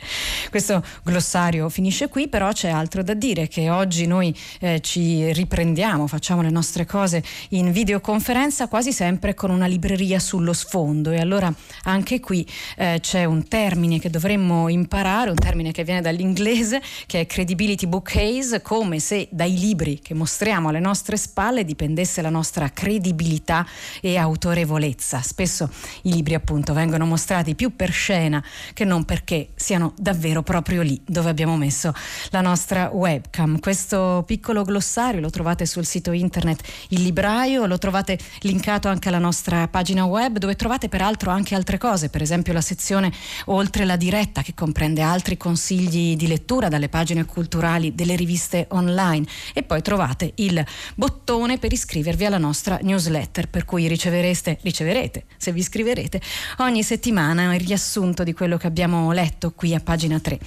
Questo 0.49 0.83
glossario 1.03 1.69
finisce 1.69 2.07
qui, 2.07 2.27
però 2.27 2.51
c'è 2.51 2.69
altro 2.69 3.03
da 3.03 3.13
dire 3.13 3.47
che 3.47 3.69
oggi 3.69 4.05
noi 4.05 4.35
eh, 4.59 4.79
ci 4.81 5.31
riprendiamo, 5.33 6.07
facciamo 6.07 6.41
le 6.41 6.49
nostre 6.49 6.85
cose 6.85 7.23
in 7.49 7.71
videoconferenza 7.71 8.67
quasi 8.67 8.91
sempre 8.91 9.33
con 9.33 9.49
una 9.49 9.65
libreria 9.65 10.19
sullo 10.19 10.53
sfondo 10.53 11.11
e 11.11 11.19
allora 11.19 11.53
anche 11.83 12.19
qui 12.19 12.47
eh, 12.77 12.99
c'è 13.01 13.25
un 13.25 13.47
termine 13.47 13.99
che 13.99 14.09
dovremmo 14.09 14.69
imparare, 14.69 15.29
un 15.29 15.35
termine 15.35 15.71
che 15.71 15.83
viene 15.83 16.01
dall'inglese 16.01 16.81
che 17.05 17.21
è 17.21 17.25
credibility 17.25 17.87
bookcase, 17.87 18.61
come 18.61 18.99
se 18.99 19.27
dai 19.31 19.57
libri 19.57 19.99
che 19.99 20.13
mostriamo 20.13 20.69
alle 20.69 20.79
nostre 20.79 21.17
spalle 21.17 21.65
dipendesse 21.65 22.21
la 22.21 22.29
nostra 22.29 22.69
credibilità 22.69 23.65
e 24.01 24.17
autorevolezza. 24.17 25.21
Spesso 25.21 25.69
i 26.03 26.13
libri 26.13 26.33
appunto 26.33 26.73
vengono 26.73 27.05
mostrati 27.05 27.55
più 27.55 27.75
per 27.75 27.91
scena 27.91 28.43
che 28.73 28.85
non 28.85 29.05
perché 29.05 29.49
siano 29.55 29.93
davvero 29.97 30.41
proprio 30.43 30.81
lì 30.81 30.99
dove 31.05 31.29
abbiamo 31.29 31.57
messo 31.57 31.93
la 32.29 32.41
nostra 32.41 32.89
webcam. 32.91 33.59
Questo 33.59 34.23
piccolo 34.25 34.63
glossario 34.63 35.21
lo 35.21 35.29
trovate 35.29 35.65
sul 35.65 35.85
sito 35.85 36.11
internet 36.11 36.61
Il 36.89 37.01
Libraio, 37.01 37.65
lo 37.65 37.77
trovate 37.77 38.17
linkato 38.41 38.87
anche 38.87 39.09
alla 39.09 39.19
nostra 39.19 39.67
pagina 39.67 40.05
web 40.05 40.37
dove 40.37 40.55
trovate 40.55 40.89
peraltro 40.89 41.31
anche 41.31 41.55
altre 41.55 41.77
cose, 41.77 42.09
per 42.09 42.21
esempio 42.21 42.53
la 42.53 42.61
sezione 42.61 43.11
Oltre 43.45 43.85
la 43.85 43.95
diretta 43.95 44.41
che 44.41 44.53
comprende 44.53 45.01
altri 45.01 45.37
consigli 45.37 46.15
di 46.15 46.27
lettura 46.27 46.67
dalle 46.67 46.89
pagine 46.89 47.25
culturali 47.25 47.93
delle 47.93 48.15
riviste 48.15 48.67
online 48.71 49.25
e 49.53 49.63
poi 49.63 49.81
trovate 49.81 50.31
il 50.35 50.63
bottone 50.95 51.57
per 51.57 51.71
iscrivervi 51.71 52.25
alla 52.25 52.37
nostra 52.37 52.79
newsletter 52.81 53.49
per 53.49 53.65
cui 53.65 53.87
riceverete, 53.87 54.59
riceverete 54.61 55.25
se 55.37 55.51
vi 55.51 55.59
iscriverete 55.59 56.21
ogni 56.59 56.83
settimana 56.83 57.53
il 57.53 57.61
riassunto 57.61 58.23
di 58.23 58.33
quello 58.33 58.57
che 58.57 58.67
abbiamo 58.67 59.11
letto 59.11 59.51
qui 59.51 59.73
a 59.73 59.79
pagina 59.85 60.19
3. 60.19 60.37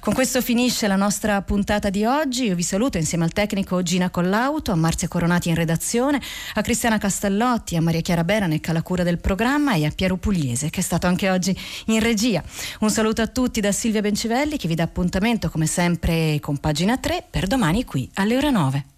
Con 0.00 0.12
questo 0.12 0.42
finisce 0.42 0.86
la 0.86 0.96
nostra 0.96 1.40
puntata 1.40 1.88
di 1.88 2.04
oggi. 2.04 2.44
Io 2.44 2.54
vi 2.54 2.62
saluto 2.62 2.98
insieme 2.98 3.24
al 3.24 3.32
tecnico 3.32 3.82
Gina 3.82 4.10
Collauto, 4.10 4.72
a 4.72 4.74
Marzia 4.74 5.08
Coronati 5.08 5.48
in 5.48 5.54
redazione, 5.54 6.20
a 6.54 6.60
Cristiana 6.60 6.98
Castellotti, 6.98 7.76
a 7.76 7.80
Maria 7.80 8.02
Chiara 8.02 8.24
Beranec 8.24 8.68
alla 8.68 8.82
cura 8.82 9.02
del 9.02 9.18
programma 9.18 9.74
e 9.74 9.86
a 9.86 9.90
Piero 9.94 10.18
Pugliese 10.18 10.68
che 10.68 10.80
è 10.80 10.82
stato 10.82 11.06
anche 11.06 11.30
oggi 11.30 11.56
in 11.86 12.00
regia. 12.00 12.42
Un 12.80 12.90
saluto 12.90 13.22
a 13.22 13.26
tutti 13.28 13.60
da 13.60 13.72
Silvia 13.72 14.02
Bencivelli 14.02 14.58
che 14.58 14.68
vi 14.68 14.74
dà 14.74 14.82
appuntamento 14.82 15.48
come 15.48 15.66
sempre 15.66 16.38
con 16.40 16.58
pagina 16.58 16.98
3 16.98 17.24
per 17.30 17.46
domani 17.46 17.84
qui 17.84 18.10
alle 18.14 18.36
ore 18.36 18.50
9. 18.50 18.97